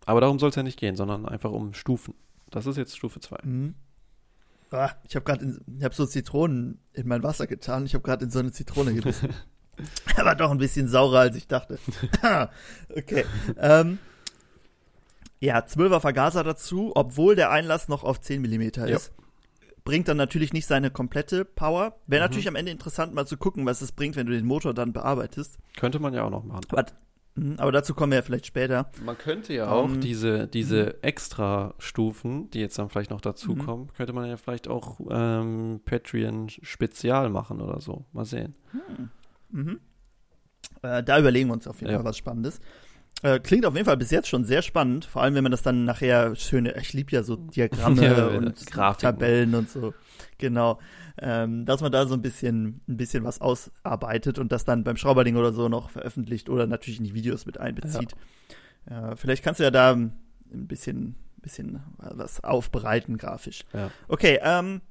[0.06, 2.14] Aber darum soll es ja nicht gehen, sondern einfach um Stufen.
[2.50, 3.38] Das ist jetzt Stufe 2.
[3.42, 3.74] Mhm.
[4.70, 7.86] Ah, ich habe gerade, habe so Zitronen in mein Wasser getan.
[7.86, 9.30] Ich habe gerade in so eine Zitrone gebissen.
[10.16, 11.78] Aber doch ein bisschen saurer, als ich dachte.
[12.96, 13.24] okay.
[13.56, 13.98] Ähm,
[15.40, 18.98] ja, 12er Vergaser dazu, obwohl der Einlass noch auf 10 mm Ja.
[19.84, 21.96] Bringt dann natürlich nicht seine komplette Power.
[22.06, 22.24] Wäre Mhm.
[22.30, 24.92] natürlich am Ende interessant, mal zu gucken, was es bringt, wenn du den Motor dann
[24.94, 25.58] bearbeitest.
[25.76, 26.62] Könnte man ja auch noch machen.
[26.70, 26.86] Aber,
[27.34, 28.90] mhm, aber dazu kommen wir ja vielleicht später.
[29.04, 33.92] Man könnte ja auch Ähm, diese, diese extra Stufen, die jetzt dann vielleicht noch dazukommen,
[33.94, 38.06] könnte man ja vielleicht auch ähm, Patreon Spezial machen oder so.
[38.12, 38.54] Mal sehen.
[39.50, 39.80] Mhm.
[40.82, 41.98] Äh, da überlegen wir uns auf jeden Ja.
[41.98, 42.58] Fall was Spannendes.
[43.24, 45.62] Äh, klingt auf jeden Fall bis jetzt schon sehr spannend, vor allem wenn man das
[45.62, 49.00] dann nachher schöne, ich liebe ja so Diagramme Ja, und Grafiken.
[49.00, 49.94] Tabellen und so.
[50.36, 50.78] Genau.
[51.16, 54.98] Ähm, dass man da so ein bisschen, ein bisschen was ausarbeitet und das dann beim
[54.98, 58.12] Schrauberling oder so noch veröffentlicht oder natürlich in die Videos mit einbezieht.
[58.84, 60.12] Äh, vielleicht kannst du ja da ein
[60.50, 63.64] bisschen, bisschen was aufbereiten grafisch.
[63.72, 63.90] Ja.
[64.06, 64.82] Okay, ähm,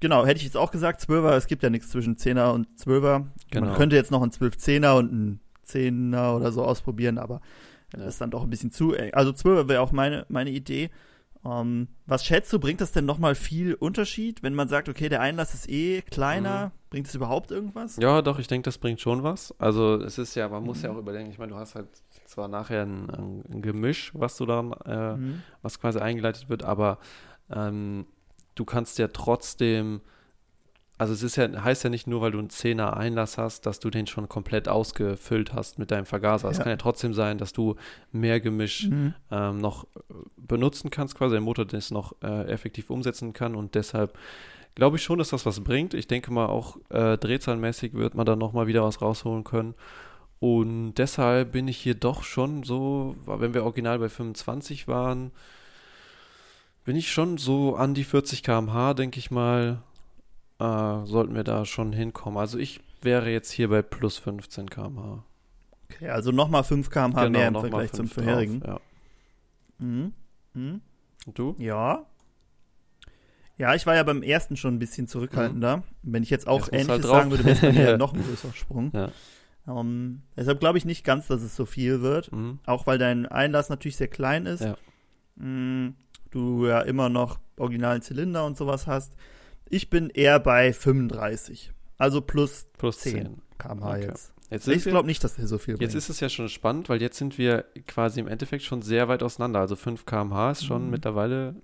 [0.00, 3.26] genau, hätte ich jetzt auch gesagt, 12er, es gibt ja nichts zwischen 10er und 12er.
[3.50, 3.66] Genau.
[3.66, 7.40] Man könnte jetzt noch einen 12-10er und einen 10er oder so ausprobieren, aber
[7.92, 9.12] das ist dann doch ein bisschen zu eng.
[9.14, 10.90] Also 12er wäre auch meine, meine Idee.
[11.44, 15.22] Ähm, was schätzt du, bringt das denn nochmal viel Unterschied, wenn man sagt, okay, der
[15.22, 16.70] Einlass ist eh kleiner, Mhm.
[16.90, 17.96] bringt es überhaupt irgendwas?
[17.96, 19.54] Ja, doch, ich denke, das bringt schon was.
[19.58, 21.88] Also es ist ja, man muss ja auch überlegen, ich meine, du hast halt
[22.26, 25.42] zwar nachher ein, ein, ein Gemisch, was du dann, äh, Mhm.
[25.62, 26.98] was quasi eingeleitet wird, aber
[27.50, 28.06] ähm,
[28.54, 30.02] du kannst ja trotzdem,
[31.00, 33.80] also es ist ja, heißt ja nicht nur, weil du einen 10er Einlass hast, dass
[33.80, 36.48] du den schon komplett ausgefüllt hast mit deinem Vergaser.
[36.50, 36.64] Es Ja.
[36.64, 37.76] kann ja trotzdem sein, dass du
[38.12, 39.14] mehr Gemisch Mhm.
[39.30, 39.88] ähm, noch äh,
[40.36, 44.16] benutzen kannst, quasi der Motor das noch äh, effektiv umsetzen kann und deshalb
[44.74, 45.94] glaube ich schon, dass das was bringt.
[45.94, 49.74] Ich denke mal auch äh, drehzahlmäßig wird man dann nochmal wieder was rausholen können.
[50.38, 55.32] Und deshalb bin ich hier doch schon so, wenn wir original bei 25 waren,
[56.84, 59.82] bin ich schon so an die 40 km/h, denke ich mal,
[60.60, 62.38] äh, sollten wir da schon hinkommen.
[62.38, 65.24] Also ich wäre jetzt hier bei plus 15 km/h.
[65.90, 68.62] Okay, also nochmal 5 km/h mehr im Vergleich zum fünf drauf, vorherigen.
[68.64, 68.80] Ja.
[69.78, 70.12] Mhm.
[70.54, 70.80] Mhm.
[71.26, 71.56] Und du?
[71.58, 72.06] Ja.
[73.56, 75.82] Ja, ich war ja beim ersten schon ein bisschen zurückhaltender.
[76.02, 78.22] Wenn ich jetzt auch Jetzt Ähnliches halt sagen würde, wäre es bei mir noch ein
[78.22, 78.90] größerer Sprung.
[78.94, 79.10] Ja.
[79.68, 82.32] Ähm, deshalb glaube ich nicht ganz, dass es so viel wird.
[82.32, 82.58] Mhm.
[82.64, 84.60] Auch weil dein Einlass natürlich sehr klein ist.
[84.62, 84.76] Ja.
[85.36, 85.94] Mm,
[86.30, 89.14] Du ja immer noch originalen Zylinder und sowas hast.
[89.70, 91.72] Ich bin eher bei 35.
[91.96, 93.42] Also plus Plus 10 10.
[93.58, 94.02] km/h Okay.
[94.06, 94.32] jetzt.
[94.50, 95.94] Jetzt, Ich wir, glaube nicht, dass der so viel jetzt bringt.
[95.94, 99.22] ist es ja schon spannend, weil jetzt sind wir quasi im Endeffekt schon sehr weit
[99.22, 99.60] auseinander.
[99.60, 100.90] Also 5 km/h ist schon Mhm.
[100.90, 101.54] mittlerweile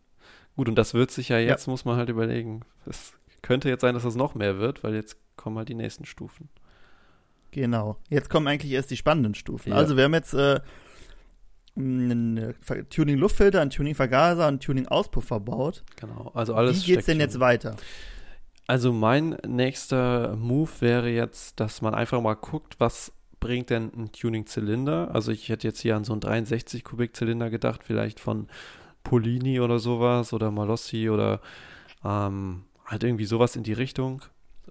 [0.54, 0.68] gut.
[0.68, 2.60] Und das wird sich ja jetzt, muss man halt überlegen.
[2.86, 6.04] Es könnte jetzt sein, dass das noch mehr wird, weil jetzt kommen halt die nächsten
[6.04, 6.48] Stufen.
[7.50, 7.96] Genau.
[8.08, 9.70] Jetzt kommen eigentlich erst die spannenden Stufen.
[9.70, 9.76] Ja.
[9.76, 10.60] Also wir haben jetzt äh,
[11.76, 12.54] einen
[12.90, 15.84] Tuning-Luftfilter, einen Tuning-Vergaser, einen Tuning-Auspuff verbaut.
[15.96, 16.30] Genau.
[16.34, 17.76] Also alles Wie geht's steckt denn jetzt weiter?
[18.66, 24.10] Also mein nächster Move wäre jetzt, dass man einfach mal guckt, was bringt denn ein
[24.12, 25.14] Tuning-Zylinder.
[25.14, 28.48] Also ich hätte jetzt hier an so einen 63 Kubik-Zylinder gedacht, vielleicht von
[29.04, 31.40] Polini oder sowas oder Malossi oder
[32.04, 34.22] ähm, halt irgendwie sowas in die Richtung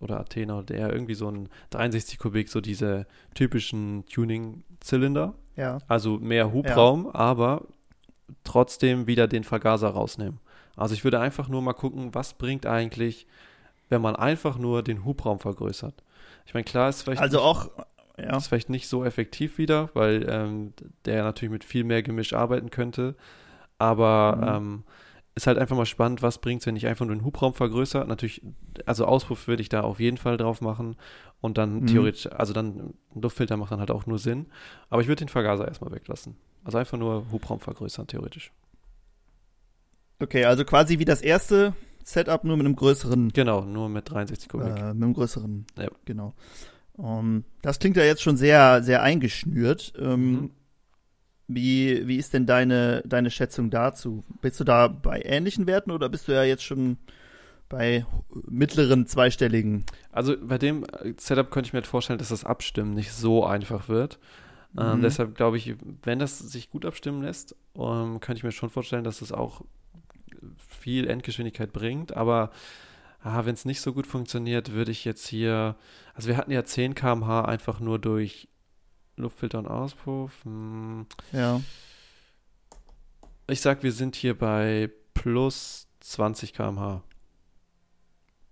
[0.02, 5.36] oder Athena oder der irgendwie so ein 63 Kubik, so diese typischen Tuning-Zylinder.
[5.56, 5.80] Ja.
[5.88, 7.16] Also mehr Hubraum, ja.
[7.16, 7.64] aber
[8.44, 10.40] trotzdem wieder den Vergaser rausnehmen.
[10.76, 13.28] Also ich würde einfach nur mal gucken, was bringt eigentlich,
[13.90, 16.04] wenn man einfach nur den Hubraum vergrößert.
[16.46, 17.22] Ich meine, klar ist vielleicht.
[17.22, 17.70] Also nicht, auch.
[18.18, 18.38] Ja.
[18.38, 22.70] Ist vielleicht nicht so effektiv wieder, weil ähm, der natürlich mit viel mehr Gemisch arbeiten
[22.70, 23.16] könnte.
[23.78, 24.48] Aber mhm.
[24.48, 24.84] ähm,
[25.36, 28.08] ist halt einfach mal spannend, was bringt es, wenn ich einfach nur den Hubraum vergrößere.
[28.08, 28.42] Natürlich,
[28.86, 30.96] also Auspuff würde ich da auf jeden Fall drauf machen.
[31.42, 31.88] Und dann mhm.
[31.88, 34.48] theoretisch, also dann ein Luftfilter macht dann halt auch nur Sinn.
[34.90, 36.38] Aber ich würde den Vergaser erstmal weglassen.
[36.64, 38.54] Also einfach nur Hubraum vergrößern, theoretisch.
[40.20, 41.74] Okay, also quasi wie das erste
[42.04, 43.34] Setup, nur mit einem größeren.
[43.34, 44.68] Genau, nur mit 63 Kubik.
[44.68, 45.66] Äh, mit einem größeren.
[45.78, 45.90] Ja.
[46.06, 46.34] Genau.
[46.94, 49.94] Um, ähm, das klingt ja jetzt schon sehr, sehr eingeschnürt.
[50.00, 50.52] Ähm, mhm.
[51.48, 54.24] Wie, wie ist denn deine, deine Schätzung dazu?
[54.42, 56.98] Bist du da bei ähnlichen Werten oder bist du ja jetzt schon
[57.70, 58.06] bei
[58.48, 59.86] mittleren zweistelligen?
[60.12, 60.86] Also bei dem
[61.18, 64.20] Setup könnte ich mir halt vorstellen, dass das Abstimmen nicht so einfach wird.
[64.78, 65.02] Ähm, mhm.
[65.04, 69.04] deshalb glaube ich, wenn das sich gut abstimmen lässt, ähm, könnte ich mir schon vorstellen,
[69.04, 69.62] dass es auch
[70.68, 72.16] viel Endgeschwindigkeit bringt.
[72.16, 72.52] Aber
[73.22, 75.76] ah, wenn es nicht so gut funktioniert, würde ich jetzt hier,
[76.14, 78.48] also wir hatten ja 10 km/h einfach nur durch
[79.18, 80.32] Luftfilter und Auspuff.
[80.44, 81.06] Hm.
[81.32, 81.62] Ja.
[83.48, 87.04] Ich sag, wir sind hier bei plus 20 km/h.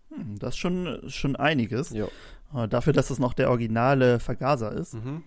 [0.09, 1.91] Hm, das ist schon, schon einiges.
[1.91, 2.09] Jo.
[2.53, 4.93] Äh, dafür, dass es noch der originale Vergaser ist.
[4.93, 5.24] Mhm.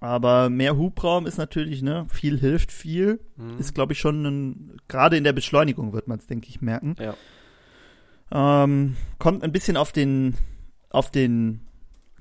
[0.00, 3.20] Aber mehr Hubraum ist natürlich, ne, viel hilft viel.
[3.36, 3.58] Mhm.
[3.58, 6.96] Ist, glaube ich, schon gerade in der Beschleunigung wird man es, denke ich, merken.
[6.98, 7.14] Ja.
[8.32, 10.34] Ähm, kommt ein bisschen auf den,
[10.90, 11.60] auf den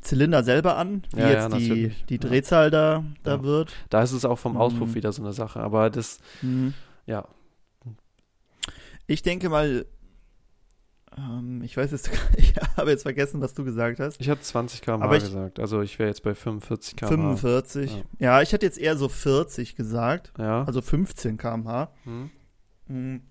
[0.01, 3.73] Zylinder selber an, wie ja, jetzt ja, die, die Drehzahl da, da wird.
[3.89, 4.95] Da ist es auch vom Auspuff mhm.
[4.95, 6.73] wieder so eine Sache, aber das, mhm.
[7.05, 7.27] ja.
[9.07, 9.85] Ich denke mal,
[11.17, 14.19] ähm, ich weiß jetzt, ich habe jetzt vergessen, was du gesagt hast.
[14.19, 17.09] Ich habe 20 km/h gesagt, also ich wäre jetzt bei 45 km/h.
[17.09, 17.91] 45.
[17.91, 18.03] Ja.
[18.19, 18.41] ja.
[18.41, 20.31] ich hätte jetzt eher so 40 gesagt.
[20.65, 21.91] Also 15 km/h.
[22.03, 23.21] Hm.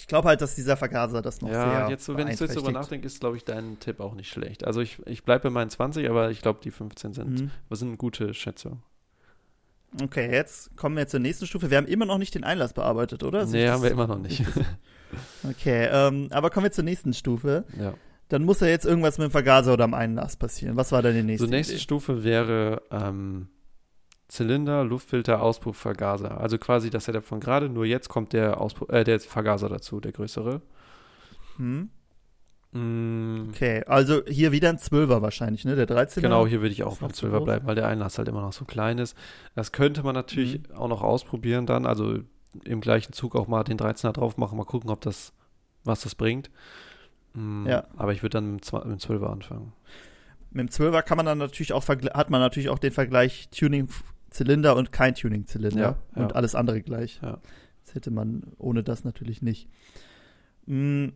[0.00, 2.56] Ich glaube halt, dass dieser Vergaser das noch ja, sehr jetzt so, wenn ich jetzt
[2.56, 4.64] darüber nachdenke, ist, glaube ich, dein Tipp auch nicht schlecht.
[4.64, 7.50] Also ich, ich bleibe bei meinen 20, aber ich glaube, die 15 sind, mhm.
[7.70, 8.82] sind eine gute Schätzung.
[10.02, 11.70] Okay, jetzt kommen wir zur nächsten Stufe.
[11.70, 13.44] Wir haben immer noch nicht den Einlass bearbeitet, oder?
[13.44, 14.42] Nee, haben wir immer noch nicht.
[15.42, 17.64] Okay, ähm, aber kommen wir zur nächsten Stufe.
[17.76, 17.94] Ja.
[18.28, 20.76] Dann muss ja jetzt irgendwas mit dem Vergaser oder am Einlass passieren.
[20.76, 21.46] Was war denn die nächste?
[21.46, 21.82] Die so, nächste Idee?
[21.82, 23.48] Stufe wäre ähm,
[24.30, 26.40] Zylinder, Luftfilter, Auspuff, Vergaser.
[26.40, 30.00] Also quasi das Setup von gerade, nur jetzt kommt der, Auspuff, äh, der Vergaser dazu,
[30.00, 30.62] der größere.
[31.56, 31.90] Hm.
[32.72, 33.48] Mm.
[33.50, 35.74] Okay, also hier wieder ein Zwölfer wahrscheinlich, ne?
[35.74, 36.20] Der 13er.
[36.20, 38.64] Genau, hier würde ich auch beim Zwölfer bleiben, weil der Einlass halt immer noch so
[38.64, 39.16] klein ist.
[39.56, 40.76] Das könnte man natürlich mhm.
[40.76, 41.84] auch noch ausprobieren dann.
[41.84, 42.20] Also
[42.64, 45.32] im gleichen Zug auch mal den 13er drauf machen, mal gucken, ob das,
[45.82, 46.50] was das bringt.
[47.34, 47.84] Mhm, ja.
[47.96, 49.72] Aber ich würde dann mit, dem 12er anfangen.
[50.52, 53.48] Mit dem 12er kann man dann natürlich auch, hat man natürlich auch den Vergleich
[54.30, 56.36] Tuning-Zylinder und kein Tuning-Zylinder ja, und ja.
[56.36, 57.20] alles andere gleich.
[57.22, 57.38] Ja.
[57.84, 59.68] Das hätte man ohne das natürlich nicht.
[60.66, 61.12] Mhm,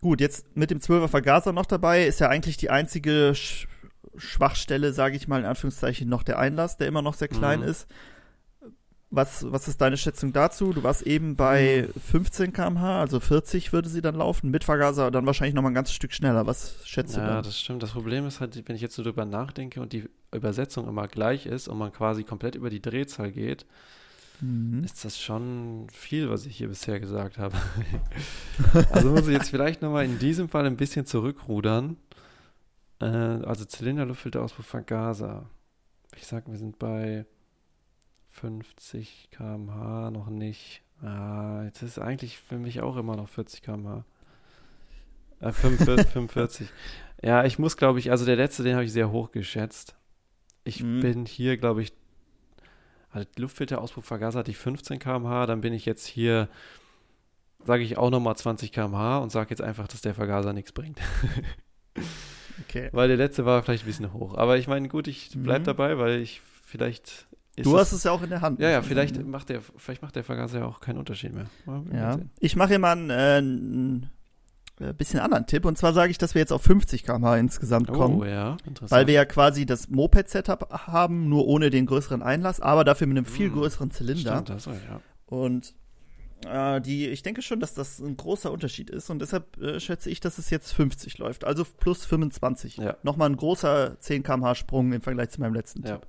[0.00, 3.68] gut, jetzt mit dem 12er Vergaser noch dabei, ist ja eigentlich die einzige Sch
[4.16, 7.66] Schwachstelle, sage ich mal in Anführungszeichen, noch der Einlass, der immer noch sehr klein mhm.
[7.66, 7.88] ist.
[9.14, 10.72] Was, was ist deine Schätzung dazu?
[10.72, 12.52] Du warst eben bei 15 hm.
[12.52, 15.94] km/h, also 40 würde sie dann laufen, mit Vergaser dann wahrscheinlich noch mal ein ganzes
[15.94, 16.46] Stück schneller.
[16.46, 17.30] Was schätzt ja, du?
[17.30, 17.82] Ja, das stimmt.
[17.82, 21.46] Das Problem ist halt, wenn ich jetzt so drüber nachdenke und die Übersetzung immer gleich
[21.46, 23.66] ist und man quasi komplett über die Drehzahl geht,
[24.40, 24.82] mhm.
[24.82, 27.56] ist das schon viel, was ich hier bisher gesagt habe.
[28.90, 31.96] also muss ich jetzt vielleicht noch mal in diesem Fall ein bisschen zurückrudern.
[33.00, 35.48] Äh, also Zylinder, Luftfilter, Auspuff, Vergaser.
[36.16, 37.26] Ich sag, wir sind bei
[38.34, 40.82] 50 km/h noch nicht.
[41.02, 44.04] Ah, jetzt ist eigentlich für mich auch immer noch 40 km/h.
[45.40, 46.68] Äh, 45, 45.
[47.22, 49.94] Ja, ich muss, glaube ich, also der letzte, den habe ich sehr hoch geschätzt.
[50.64, 51.00] Ich mhm.
[51.00, 51.94] bin hier, glaube ich,
[53.10, 56.50] also Luftfilterauspuffvergaser hatte ich 15 km/h, dann bin ich jetzt hier,
[57.64, 61.00] sage ich auch nochmal 20 km/h und sage jetzt einfach, dass der Vergaser nichts bringt.
[62.68, 62.90] okay.
[62.92, 64.36] Weil der letzte war vielleicht ein bisschen hoch.
[64.36, 65.64] Aber ich meine, gut, ich bleibe mhm.
[65.64, 67.26] dabei, weil ich vielleicht
[67.56, 68.60] du hast es ja auch in der Hand.
[68.60, 71.46] Ja, ja, vielleicht macht der, vielleicht macht der Vergaser ja auch keinen Unterschied mehr.
[71.92, 72.18] Ja.
[72.40, 74.10] Ich mache hier mal einen, äh, einen
[74.80, 75.64] äh, bisschen anderen Tipp.
[75.64, 78.20] Und zwar sage ich, dass wir jetzt auf 50 km/h insgesamt kommen.
[78.20, 78.90] Oh ja, interessant.
[78.90, 83.16] Weil wir ja quasi das Moped-Setup haben, nur ohne den größeren Einlass, aber dafür mit
[83.16, 83.54] einem viel hm.
[83.54, 84.42] größeren Zylinder.
[84.42, 85.00] Stimmt, das, ja.
[85.26, 85.74] Und
[86.46, 89.10] äh, die, ich denke schon, dass das ein großer Unterschied ist.
[89.10, 91.44] Und deshalb äh, schätze ich, dass es jetzt 50 läuft.
[91.44, 92.78] Also plus 25.
[92.78, 92.96] Ja.
[93.02, 96.00] Nochmal ein großer 10 km/h Sprung im Vergleich zu meinem letzten ja.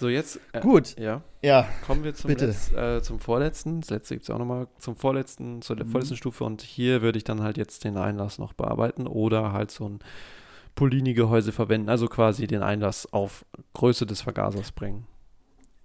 [0.00, 0.40] So, jetzt.
[0.52, 0.98] Äh, Gut.
[0.98, 1.20] Ja.
[1.42, 1.68] Ja.
[1.86, 3.82] Kommen wir zum, Letz, äh, zum vorletzten.
[3.82, 5.88] Das letzte gibt es auch nochmal zum vorletzten, zur mhm.
[5.88, 6.44] vorletzten Stufe.
[6.44, 9.98] Und hier würde ich dann halt jetzt den Einlass noch bearbeiten oder halt so ein
[10.74, 11.90] Polini-Gehäuse verwenden.
[11.90, 13.44] Also quasi den Einlass auf
[13.74, 15.06] Größe des Vergasers bringen.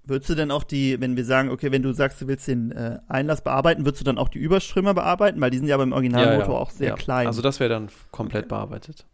[0.06, 2.72] Würdest du denn auch die, wenn wir sagen, okay, wenn du sagst, du willst den
[2.72, 5.42] äh, Einlass bearbeiten, würdest du dann auch die Überströmer bearbeiten?
[5.42, 6.60] Weil die sind ja beim Originalmotor ja, ja.
[6.60, 6.96] auch sehr ja.
[6.96, 7.28] klein.
[7.28, 8.50] Also das wäre dann komplett okay.
[8.50, 9.08] bearbeitet.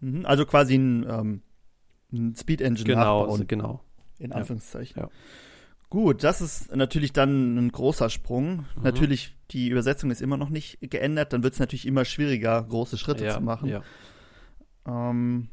[0.00, 0.26] Mhm.
[0.26, 1.42] Also quasi ein, ähm,
[2.12, 3.46] ein Speed Engine genau, nachbauen.
[3.46, 3.84] Genau,
[4.18, 5.02] In Anführungszeichen.
[5.02, 5.10] Ja.
[5.90, 8.66] Gut, das ist natürlich dann ein großer Sprung.
[8.76, 8.82] Mhm.
[8.82, 11.32] Natürlich, die Übersetzung ist immer noch nicht geändert.
[11.32, 13.68] Dann wird es natürlich immer schwieriger, große Schritte ja, zu machen.
[13.68, 13.82] Ja.
[14.86, 15.48] Ähm,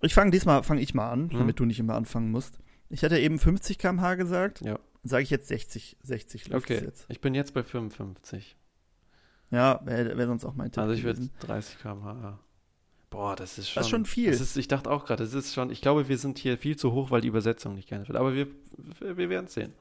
[0.00, 1.38] ich fange diesmal, fange ich mal an, mhm.
[1.38, 2.58] damit du nicht immer anfangen musst.
[2.88, 4.62] Ich hatte eben 50 km/h gesagt.
[4.62, 4.78] Ja.
[5.02, 7.06] Sage ich jetzt 60, 60 Okay, jetzt.
[7.08, 8.56] ich bin jetzt bei 55.
[9.50, 12.38] Ja, wäre wär sonst auch mein Tipp Also ich würde 30 km/h.
[13.10, 13.80] Boah, das ist schon.
[13.80, 14.30] Das ist schon viel.
[14.30, 16.92] Ist, ich dachte auch gerade, das ist schon, ich glaube, wir sind hier viel zu
[16.92, 18.18] hoch, weil die Übersetzung nicht gerne wird.
[18.18, 18.48] Aber wir,
[19.00, 19.72] wir werden es sehen.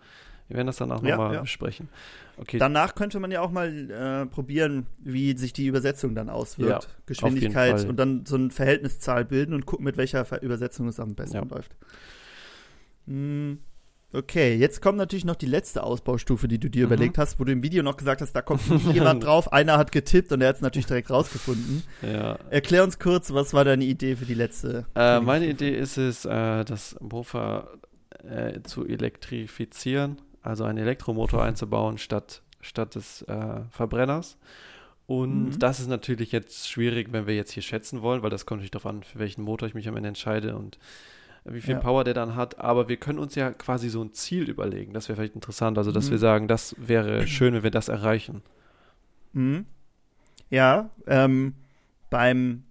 [0.48, 1.42] Wir werden das danach ja, nochmal ja.
[1.42, 1.90] besprechen.
[2.38, 2.58] Okay.
[2.58, 6.86] Danach könnte man ja auch mal äh, probieren, wie sich die Übersetzung dann auswirkt.
[6.86, 11.16] Ja, Geschwindigkeit und dann so eine Verhältniszahl bilden und gucken, mit welcher Übersetzung es am
[11.16, 11.76] besten läuft.
[13.08, 13.60] Hm.
[14.18, 16.94] Okay, jetzt kommt natürlich noch die letzte Ausbaustufe, die du dir mhm.
[16.94, 18.62] überlegt hast, wo du im Video noch gesagt hast, da kommt
[18.92, 21.84] jemand drauf, einer hat getippt und er hat es natürlich direkt rausgefunden.
[22.02, 22.40] Ja.
[22.50, 24.88] Erklär uns kurz, was war deine Idee für die letzte?
[24.96, 27.68] Äh, meine Idee ist es, äh, das Mofa
[28.24, 34.40] äh, zu elektrifizieren, also einen Elektromotor einzubauen statt, statt des äh, Verbrenners.
[35.06, 35.60] Und mhm.
[35.60, 38.72] das ist natürlich jetzt schwierig, wenn wir jetzt hier schätzen wollen, weil das kommt natürlich
[38.72, 40.80] darauf an, für welchen Motor ich mich am Ende entscheide und
[41.50, 41.80] wie viel ja.
[41.80, 42.60] Power der dann hat.
[42.60, 44.94] Aber wir können uns ja quasi so ein Ziel überlegen.
[44.94, 45.78] Das wäre vielleicht interessant.
[45.78, 46.12] Also, dass mhm.
[46.12, 48.42] wir sagen, das wäre schön, wenn wir das erreichen.
[49.34, 49.66] Mhm.
[50.50, 51.54] Ja, ähm,
[52.10, 52.64] beim,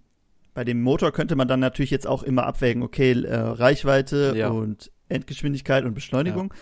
[0.53, 4.49] bei dem Motor könnte man dann natürlich jetzt auch immer abwägen, okay, äh, Reichweite ja.
[4.49, 6.51] und Endgeschwindigkeit und Beschleunigung.
[6.53, 6.59] Ja.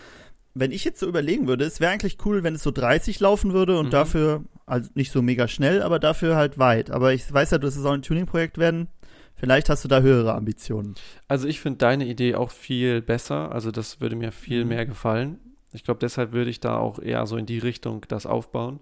[0.57, 3.53] Wenn ich jetzt so überlegen würde, es wäre eigentlich cool, wenn es so 30 laufen
[3.53, 3.91] würde und mhm.
[3.91, 6.91] dafür, also nicht so mega schnell, aber dafür halt weit.
[6.91, 8.87] Aber ich weiß ja, es auch ein Tuning-Projekt werden.
[9.35, 10.95] Vielleicht hast du da höhere Ambitionen.
[11.27, 13.51] Also ich finde deine Idee auch viel besser.
[13.51, 14.69] Also das würde mir viel mhm.
[14.69, 15.39] mehr gefallen.
[15.73, 18.79] Ich glaube, deshalb würde ich da auch eher so in die Richtung das aufbauen.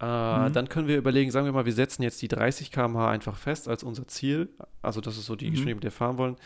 [0.00, 0.04] Äh,
[0.48, 0.52] mhm.
[0.52, 3.68] Dann können wir überlegen, sagen wir mal, wir setzen jetzt die 30 km/h einfach fest
[3.68, 4.48] als unser Ziel.
[4.82, 5.50] Also das ist so die mhm.
[5.52, 6.36] Geschwindigkeit, mit der wir fahren wollen.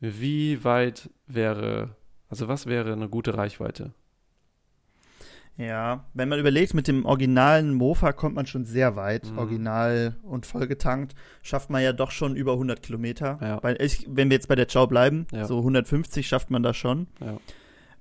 [0.00, 1.96] Wie weit wäre,
[2.28, 3.92] also was wäre eine gute Reichweite?
[5.58, 9.30] Ja, wenn man überlegt, mit dem originalen Mofa kommt man schon sehr weit.
[9.30, 9.38] Mhm.
[9.38, 13.38] Original und vollgetankt schafft man ja doch schon über 100 Kilometer.
[13.42, 13.70] Ja.
[13.80, 15.44] Ich, wenn wir jetzt bei der Chow bleiben, ja.
[15.46, 17.08] so 150 schafft man da schon.
[17.20, 17.38] Ja.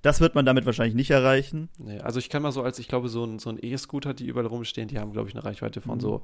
[0.03, 1.69] Das wird man damit wahrscheinlich nicht erreichen.
[1.79, 4.27] Nee, also ich kann mal so als, ich glaube, so ein, so ein E-Scooter, die
[4.27, 6.01] überall rumstehen, die haben, glaube ich, eine Reichweite von mhm.
[6.01, 6.21] so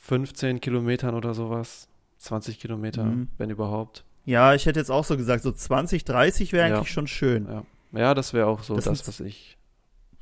[0.00, 1.88] 15 Kilometern oder sowas.
[2.16, 3.28] 20 Kilometer, mhm.
[3.36, 4.04] wenn überhaupt.
[4.24, 7.46] Ja, ich hätte jetzt auch so gesagt, so 20, 30 wäre eigentlich schon schön.
[7.46, 7.64] Ja.
[7.96, 9.56] Ja, das wäre auch so das, das was ich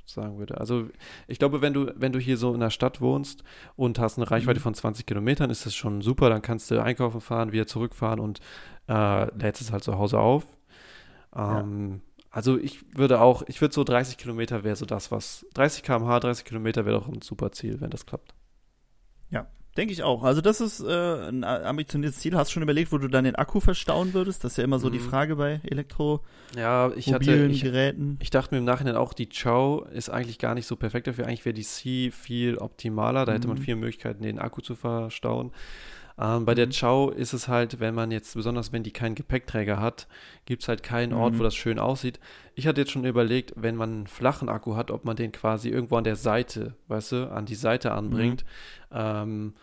[0.04, 0.58] sagen würde.
[0.58, 0.88] Also
[1.26, 3.44] ich glaube, wenn du, wenn du hier so in der Stadt wohnst
[3.76, 4.64] und hast eine Reichweite mhm.
[4.64, 6.28] von 20 Kilometern, ist das schon super.
[6.28, 8.40] Dann kannst du einkaufen fahren, wieder zurückfahren und
[8.88, 10.44] äh, lädst es halt zu Hause auf.
[11.34, 12.26] Ähm, ja.
[12.30, 16.20] Also ich würde auch, ich würde so 30 Kilometer wäre so das, was 30 km/h,
[16.20, 18.34] 30 Kilometer wäre doch ein super Ziel, wenn das klappt.
[19.30, 19.46] Ja,
[19.76, 20.22] Denke ich auch.
[20.22, 22.36] Also das ist äh, ein ambitioniertes Ziel.
[22.36, 24.44] Hast du schon überlegt, wo du dann den Akku verstauen würdest?
[24.44, 24.92] Das ist ja immer so mhm.
[24.92, 26.20] die Frage bei Elektro
[26.54, 28.18] ja, ich hatte, ich, Geräten.
[28.20, 31.26] Ich dachte mir im Nachhinein auch, die Chow ist eigentlich gar nicht so perfekt dafür.
[31.26, 33.24] Eigentlich wäre die C viel optimaler.
[33.24, 33.36] Da mhm.
[33.36, 33.62] hätte man mhm.
[33.62, 35.52] viele Möglichkeiten, den Akku zu verstauen.
[36.18, 36.56] Ähm, bei mhm.
[36.56, 40.06] der Chow ist es halt, wenn man jetzt, besonders wenn die keinen Gepäckträger hat,
[40.44, 41.44] gibt es halt keinen Ort, wo mhm.
[41.44, 42.20] das schön aussieht.
[42.54, 45.68] Ich hatte jetzt schon überlegt, wenn man einen flachen Akku hat, ob man den quasi
[45.70, 48.44] irgendwo an der Seite, weißt du, an die Seite anbringt.
[48.90, 48.96] Mhm.
[48.96, 49.54] Ähm,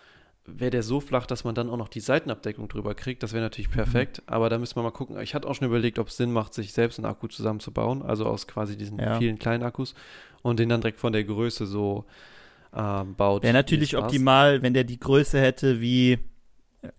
[0.46, 3.44] wäre der so flach, dass man dann auch noch die Seitenabdeckung drüber kriegt, das wäre
[3.44, 4.18] natürlich perfekt.
[4.20, 4.34] Mhm.
[4.34, 5.20] Aber da müssen wir mal gucken.
[5.22, 8.26] Ich hatte auch schon überlegt, ob es Sinn macht, sich selbst einen Akku zusammenzubauen, also
[8.26, 9.20] aus quasi diesen ja.
[9.20, 9.94] vielen kleinen Akkus
[10.42, 12.06] und den dann direkt von der Größe so
[12.76, 13.44] ähm, baut.
[13.44, 16.20] Wäre natürlich optimal, wenn der die Größe hätte wie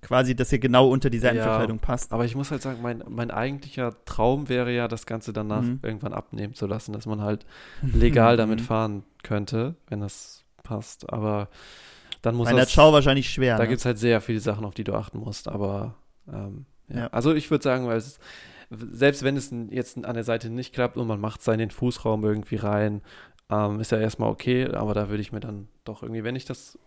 [0.03, 2.13] quasi, dass er genau unter die Seitenverkleidung ja, passt.
[2.13, 5.81] Aber ich muss halt sagen, mein, mein eigentlicher Traum wäre ja, das Ganze danach mhm.
[5.83, 7.47] irgendwann abnehmen zu lassen, dass man halt
[7.83, 8.65] legal damit mhm.
[8.65, 11.11] fahren könnte, wenn das passt.
[11.11, 11.49] Aber
[12.23, 13.57] dann muss Bei der Chow wahrscheinlich schwer.
[13.57, 13.69] Da ne?
[13.69, 15.49] gibt es halt sehr viele Sachen, auf die du achten musst.
[15.49, 15.95] Aber
[16.31, 16.99] ähm, ja.
[16.99, 17.07] ja.
[17.09, 18.19] Also ich würde sagen, weil es,
[18.71, 21.71] selbst wenn es jetzt an der Seite nicht klappt und man macht es in den
[21.71, 23.01] Fußraum irgendwie rein,
[23.49, 26.45] ähm, ist ja erstmal okay, aber da würde ich mir dann doch irgendwie, wenn ich
[26.45, 26.79] das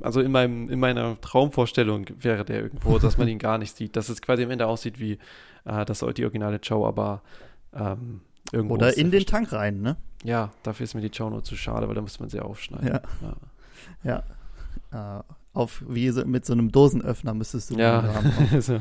[0.00, 3.96] also in, meinem, in meiner Traumvorstellung wäre der irgendwo, dass man ihn gar nicht sieht,
[3.96, 5.18] dass es quasi am Ende aussieht wie
[5.64, 7.22] äh, das die originale Chow, aber
[7.74, 8.20] ähm,
[8.52, 8.74] irgendwo.
[8.74, 9.96] Oder in den Tank rein, ne?
[10.22, 12.88] Ja, dafür ist mir die Chow nur zu schade, weil da müsste man sie aufschneiden.
[12.88, 13.02] Ja.
[14.04, 14.22] ja.
[14.92, 15.18] ja.
[15.18, 15.22] äh,
[15.52, 18.02] auf, wie so, mit so einem Dosenöffner müsstest du Ja.
[18.02, 18.80] den Rahmen auf, so.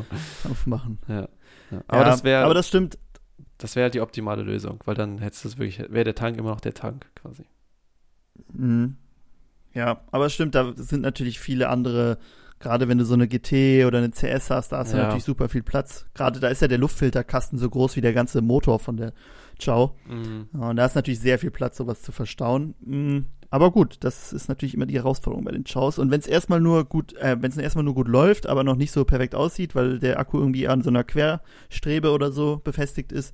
[0.49, 0.99] aufmachen.
[1.07, 1.27] ja.
[1.71, 1.83] ja.
[1.87, 2.97] Aber das wäre aber das stimmt.
[3.57, 6.37] das wäre halt die optimale Lösung, weil dann hättest du es wirklich, wäre der Tank
[6.37, 7.45] immer noch der Tank quasi.
[8.53, 8.97] Mhm.
[9.73, 12.17] Ja, aber es stimmt, da sind natürlich viele andere,
[12.59, 15.03] gerade wenn du so eine GT oder eine CS hast, da hast du Ja.
[15.03, 16.05] natürlich super viel Platz.
[16.15, 19.13] Gerade da ist ja der Luftfilterkasten so groß wie der ganze Motor von der
[19.59, 19.95] Ciao.
[20.07, 20.47] Mhm.
[20.53, 22.75] Ja, Und da ist natürlich sehr viel Platz, sowas zu verstauen.
[22.81, 23.19] Mm,
[23.51, 25.97] Aber gut, das ist natürlich immer die Herausforderung bei den Chows.
[25.99, 28.75] Und wenn es erstmal nur gut, äh, wenn es erstmal nur gut läuft, aber noch
[28.75, 33.11] nicht so perfekt aussieht, weil der Akku irgendwie an so einer Querstrebe oder so befestigt
[33.11, 33.33] ist,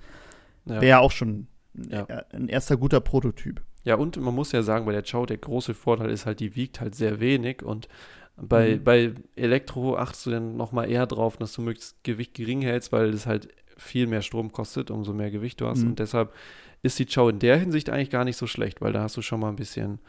[0.66, 0.80] Ja.
[0.82, 1.48] wäre auch schon
[1.90, 2.04] Ja.
[2.06, 3.62] äh, ein erster guter Prototyp.
[3.86, 6.56] Ja, und man muss ja sagen, bei der Chow, der große Vorteil ist halt, die
[6.56, 7.88] wiegt halt sehr wenig und
[8.36, 8.84] bei, Mhm.
[8.84, 13.10] bei Elektro achtest du dann nochmal eher drauf, dass du möglichst Gewicht gering hältst, weil
[13.14, 15.84] es halt viel mehr Strom kostet, umso mehr Gewicht du hast.
[15.84, 15.92] Mhm.
[15.92, 16.34] Und deshalb
[16.82, 19.22] ist die Chow in der Hinsicht eigentlich gar nicht so schlecht, weil da hast du
[19.22, 20.00] schon mal ein bisschen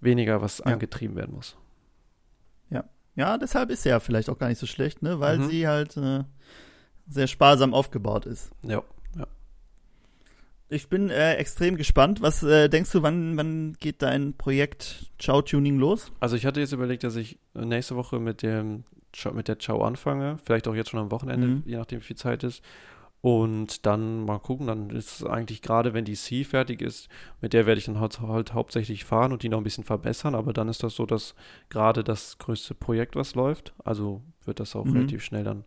[0.00, 0.66] weniger, was Ja.
[0.66, 1.56] angetrieben werden muss.
[3.16, 5.18] Ja, deshalb ist sie ja vielleicht auch gar nicht so schlecht, ne?
[5.18, 5.48] Weil Mhm.
[5.48, 6.22] sie halt äh,
[7.08, 8.50] sehr sparsam aufgebaut ist.
[8.62, 8.82] Ja.
[10.72, 12.22] Ich bin äh, extrem gespannt.
[12.22, 16.12] Was äh, denkst du, wann, wann geht dein Projekt Chow Tuning los?
[16.20, 18.84] Also ich hatte jetzt überlegt, dass ich nächste Woche mit dem
[19.34, 21.62] mit der Chow anfange, vielleicht auch jetzt schon am Wochenende, Mhm.
[21.66, 22.62] je nachdem wie viel Zeit ist.
[23.22, 27.08] Und dann mal gucken, dann ist es eigentlich gerade, wenn die C fertig ist,
[27.40, 30.36] mit der werde ich dann halt, halt hauptsächlich fahren und die noch ein bisschen verbessern,
[30.36, 31.34] aber dann ist das so, dass
[31.70, 34.92] gerade das größte Projekt, was läuft, also wird das auch Mhm.
[34.92, 35.64] relativ schnell dann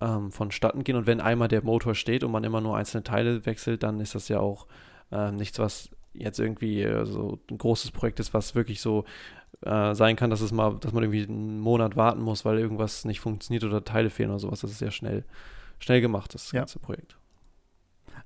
[0.00, 0.96] ähm, vonstatten gehen.
[0.96, 4.14] Und wenn einmal der Motor steht und man immer nur einzelne Teile wechselt, dann ist
[4.14, 4.66] das ja auch
[5.12, 9.04] ähm, nichts, was jetzt irgendwie äh, so ein großes Projekt ist, was wirklich so
[9.62, 13.04] äh, sein kann, dass es mal, dass man irgendwie einen Monat warten muss, weil irgendwas
[13.04, 14.60] nicht funktioniert oder Teile fehlen oder sowas.
[14.60, 15.24] Das ist ja schnell,
[15.78, 16.60] schnell gemacht, das Ja.
[16.60, 17.16] ganze Projekt.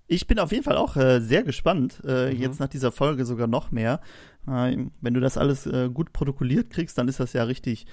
[0.06, 2.02] Ich bin auf jeden Fall auch äh, sehr gespannt.
[2.06, 2.40] Äh, Mhm.
[2.40, 4.00] Jetzt nach dieser Folge sogar noch mehr.
[4.46, 7.86] Äh, wenn du das alles äh, gut protokolliert kriegst, dann ist das ja richtig,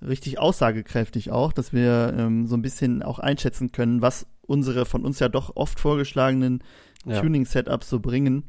[0.00, 5.04] richtig aussagekräftig auch, dass wir ähm, so ein bisschen auch einschätzen können, was unsere von
[5.04, 6.62] uns ja doch oft vorgeschlagenen
[7.04, 7.20] Ja.
[7.20, 8.44] Tuning-Setups so bringen.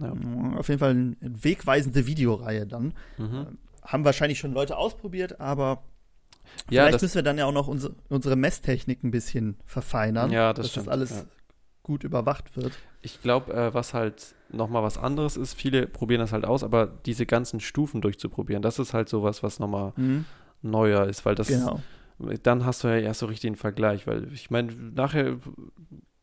[0.00, 0.08] Ja.
[0.12, 2.94] Äh, Auf jeden Fall eine wegweisende Videoreihe dann.
[3.18, 3.58] Mhm.
[3.82, 5.82] Haben wahrscheinlich schon Leute ausprobiert, aber
[6.70, 10.52] Ja, vielleicht müssen wir dann ja auch noch unsere, unsere Messtechnik ein bisschen verfeinern, ja,
[10.52, 10.86] das dass stimmt.
[10.86, 11.26] das alles
[11.82, 12.72] gut überwacht wird.
[13.02, 16.86] Ich glaube, äh, was halt nochmal was anderes ist, viele probieren das halt aus, aber
[16.86, 19.92] diese ganzen Stufen durchzuprobieren, das ist halt sowas, was nochmal
[20.64, 21.80] neuer ist, weil das Genau.
[22.42, 25.36] dann hast du ja erst so richtig den Vergleich, weil ich meine, nachher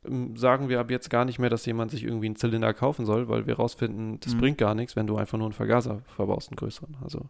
[0.04, 3.06] ähm, sagen wir ab jetzt gar nicht mehr, dass jemand sich irgendwie einen Zylinder kaufen
[3.06, 4.39] soll, weil wir rausfinden, das Mhm.
[4.39, 6.98] bringt gar nichts, wenn du einfach nur einen Vergaser verbaust, einen größeren.
[7.04, 7.28] Also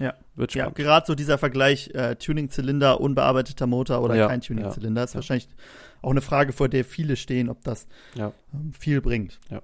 [0.00, 0.14] Ja.
[0.34, 0.76] wird Ja, spannend.
[0.76, 5.18] gerade so dieser Vergleich äh, Tuning-Zylinder, unbearbeiteter Motor oder Ja, kein Tuning-Zylinder ist ja.
[5.18, 5.48] wahrscheinlich
[6.02, 8.32] auch eine Frage, vor der viele stehen, ob das Ja.
[8.52, 9.38] ähm, viel bringt.
[9.50, 9.62] Ja.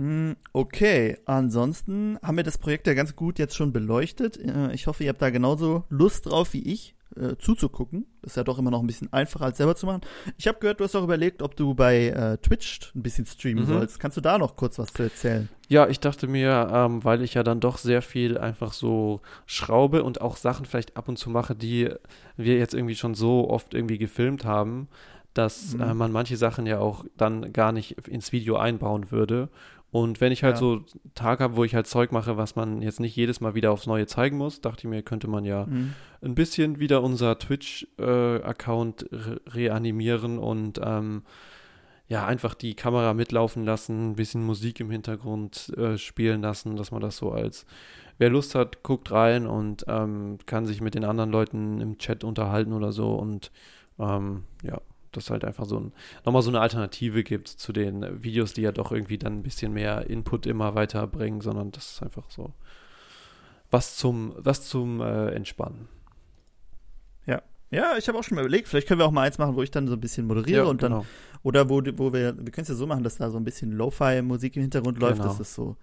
[0.00, 4.38] Mm, Okay, ansonsten haben wir das Projekt ja ganz gut jetzt schon beleuchtet.
[4.38, 8.06] Äh, Ich hoffe, ihr habt da genauso Lust drauf wie ich, äh, zuzugucken.
[8.22, 10.00] Das ist ja doch immer noch ein bisschen einfacher als selber zu machen.
[10.38, 13.64] Ich habe gehört, du hast auch überlegt, ob du bei äh, Twitch ein bisschen streamen
[13.64, 13.68] Mhm.
[13.68, 14.00] sollst.
[14.00, 15.48] Kannst du da noch kurz was zu erzählen?
[15.68, 20.02] Ja, ich dachte mir, ähm, weil ich ja dann doch sehr viel einfach so schraube
[20.02, 21.90] und auch Sachen vielleicht ab und zu mache, die
[22.36, 24.88] wir jetzt irgendwie schon so oft irgendwie gefilmt haben,
[25.34, 25.80] dass Mhm.
[25.80, 29.48] äh, man manche Sachen ja auch dann gar nicht ins Video einbauen würde.
[29.92, 30.60] Und wenn ich halt Ja.
[30.60, 30.84] so
[31.16, 33.86] Tag habe, wo ich halt Zeug mache, was man jetzt nicht jedes Mal wieder aufs
[33.88, 35.94] Neue zeigen muss, dachte ich mir, könnte man ja Mhm.
[36.22, 41.22] ein bisschen wieder unser Twitch-Account re reanimieren und ähm,
[42.08, 46.90] ja, einfach die Kamera mitlaufen lassen, ein bisschen Musik im Hintergrund äh, spielen lassen, dass
[46.90, 47.66] man das so als,
[48.18, 52.24] wer Lust hat, guckt rein und ähm, kann sich mit den anderen Leuten im Chat
[52.24, 53.52] unterhalten oder so und
[54.00, 54.80] ähm, ja,
[55.12, 55.92] das halt einfach so ein,
[56.24, 59.72] nochmal so eine Alternative gibt zu den Videos, die ja doch irgendwie dann ein bisschen
[59.72, 62.52] mehr Input immer weiterbringen, sondern das ist einfach so
[63.70, 65.88] was zum, was zum äh, Entspannen.
[67.70, 69.62] Ja, ich habe auch schon mal überlegt, vielleicht können wir auch mal eins machen, wo
[69.62, 71.06] ich dann so ein bisschen moderiere und dann genau.
[71.42, 73.72] Oder wo, wo wir, wir können es ja so machen, dass da so ein bisschen
[73.72, 75.20] Lo-Fi-Musik im Hintergrund läuft.
[75.20, 75.28] Genau.
[75.28, 75.76] Das ist so,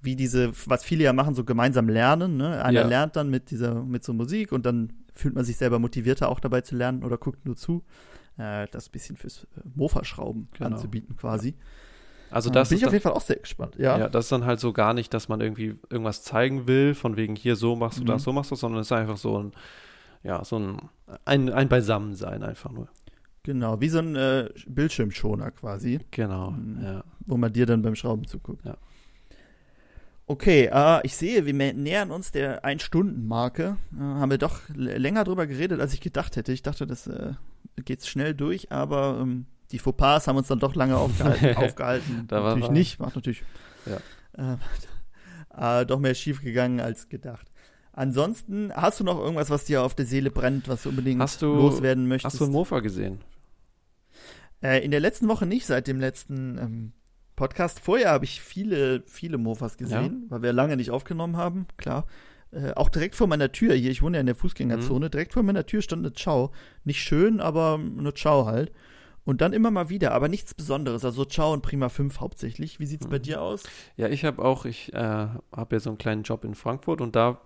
[0.00, 2.36] wie diese, was viele ja machen, so gemeinsam lernen.
[2.36, 2.62] Ne?
[2.64, 2.86] Einer Ja.
[2.86, 6.40] lernt dann mit dieser, mit so Musik und dann fühlt man sich selber motivierter auch
[6.40, 7.82] dabei zu lernen oder guckt nur zu.
[8.38, 10.70] Äh, das ein bisschen fürs äh, Mofa-Schrauben Genau.
[10.70, 11.54] anzubieten quasi.
[12.30, 13.76] Also Äh, das bin ist ich auf dann, jeden Fall auch sehr gespannt.
[13.78, 13.98] Ja.
[13.98, 17.16] ja, das ist dann halt so gar nicht, dass man irgendwie irgendwas zeigen will, von
[17.16, 18.06] wegen hier so machst du Mhm.
[18.06, 19.52] das, so machst du das, sondern es ist einfach so ein,
[20.22, 20.78] ja, so ein,
[21.26, 22.88] ein, ein Beisammensein einfach nur.
[23.42, 26.82] Genau, wie so ein äh, Bildschirmschoner quasi, Genau, Mhm.
[26.82, 27.04] ja.
[27.26, 28.64] wo man dir dann beim Schrauben zuguckt.
[28.64, 28.76] Ja.
[30.26, 33.76] Okay, äh, ich sehe, wir nähern uns der Ein-Stunden-Marke.
[33.94, 36.52] Äh, haben wir doch länger drüber geredet, als ich gedacht hätte.
[36.52, 37.06] Ich dachte, das
[37.84, 41.56] geht schnell durch, aber ähm, die Fauxpas haben uns dann doch lange aufgehalten.
[41.56, 42.24] aufgehalten.
[42.28, 42.72] Da war natürlich was.
[42.72, 43.42] nicht, macht natürlich
[43.86, 44.56] Ja.
[45.56, 47.50] äh, äh, doch mehr schief gegangen als gedacht.
[47.94, 51.42] Ansonsten, hast du noch irgendwas, was dir auf der Seele brennt, was du unbedingt Hast
[51.42, 52.34] du- loswerden möchtest?
[52.34, 53.20] Hast du Mofa gesehen?
[54.62, 56.92] Äh, in der letzten Woche nicht, seit dem letzten ähm,
[57.36, 57.80] Podcast.
[57.80, 62.06] Vorher habe ich viele, viele Mofas gesehen, weil wir lange nicht aufgenommen haben, klar.
[62.52, 65.42] Äh, auch direkt vor meiner Tür hier, ich wohne ja in der Fußgängerzone, direkt vor
[65.42, 66.52] meiner Tür stand eine Ciao.
[66.84, 68.72] Nicht schön, aber eine Ciao halt.
[69.24, 71.04] Und dann immer mal wieder, aber nichts Besonderes.
[71.04, 72.80] Also Ciao und Prima 5 hauptsächlich.
[72.80, 73.62] Wie sieht's bei dir aus?
[73.96, 77.14] Ja, ich habe auch, ich äh, habe ja so einen kleinen Job in Frankfurt und
[77.14, 77.40] da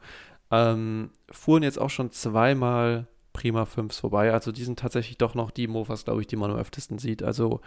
[0.50, 4.32] ähm, fuhren jetzt auch schon zweimal Prima 5s vorbei.
[4.32, 7.22] Also die sind tatsächlich doch noch die Mofas, glaube ich, die man am öftesten sieht.
[7.22, 7.60] Also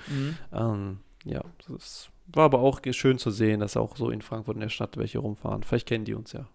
[0.51, 4.61] ähm, ja, das war aber auch schön zu sehen, dass auch so in Frankfurt in
[4.61, 5.63] der Stadt welche rumfahren.
[5.63, 6.47] Vielleicht kennen die uns ja.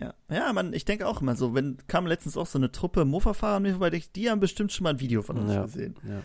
[0.00, 3.04] Ja, ja, man, ich denke auch immer so, wenn kam letztens auch so eine Truppe
[3.04, 5.62] Mofa-Fahrer an mir vorbei, die- haben bestimmt schon mal ein Video von uns Ja.
[5.62, 5.96] gesehen.
[6.06, 6.22] ja.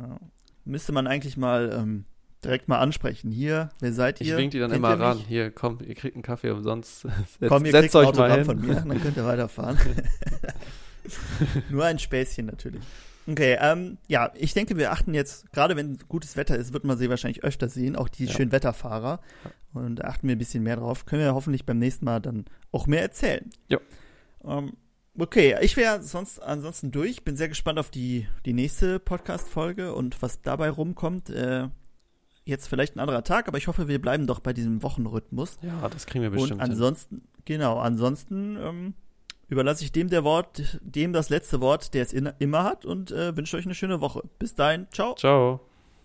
[0.00, 0.18] Ja.
[0.64, 2.06] Müsste man eigentlich mal ähm,
[2.44, 3.30] direkt mal ansprechen.
[3.30, 4.36] Hier, wer seid Ich ihr?
[4.36, 5.04] wink die dann Kennt immer mich?
[5.04, 5.18] ran.
[5.28, 7.00] Hier, komm, ihr kriegt einen Kaffee umsonst.
[7.40, 8.44] Setz, Komm, ihr setzt kriegt ein euch mal Autogramm hin.
[8.44, 9.78] von mir, dann könnt ihr weiterfahren.
[11.70, 12.82] Nur ein Späßchen natürlich.
[13.28, 16.96] Okay, ähm, ja, ich denke, wir achten jetzt, gerade wenn gutes Wetter ist, wird man
[16.96, 18.32] sie wahrscheinlich öfter sehen, auch die Ja.
[18.32, 19.20] Schönwetterfahrer.
[19.74, 21.06] Und da achten wir ein bisschen mehr drauf.
[21.06, 23.50] Können wir hoffentlich beim nächsten Mal dann auch mehr erzählen.
[23.68, 23.78] Ja.
[24.44, 24.74] Ähm,
[25.18, 27.24] okay, ich wäre sonst ansonsten durch.
[27.24, 31.28] Bin sehr gespannt auf die, die nächste Podcast-Folge und was dabei rumkommt.
[31.30, 31.68] Äh,
[32.44, 35.56] jetzt vielleicht ein anderer Tag, aber ich hoffe, wir bleiben doch bei diesem Wochenrhythmus.
[35.62, 36.70] Ja, das kriegen wir bestimmt Und hin.
[36.72, 38.94] ansonsten, genau, ansonsten ähm,
[39.48, 43.10] überlasse ich dem der Wort, dem das letzte Wort, der es in, immer hat und
[43.10, 44.22] äh, wünsche euch eine schöne Woche.
[44.38, 45.14] Bis dahin, ciao.
[45.14, 45.65] Ciao.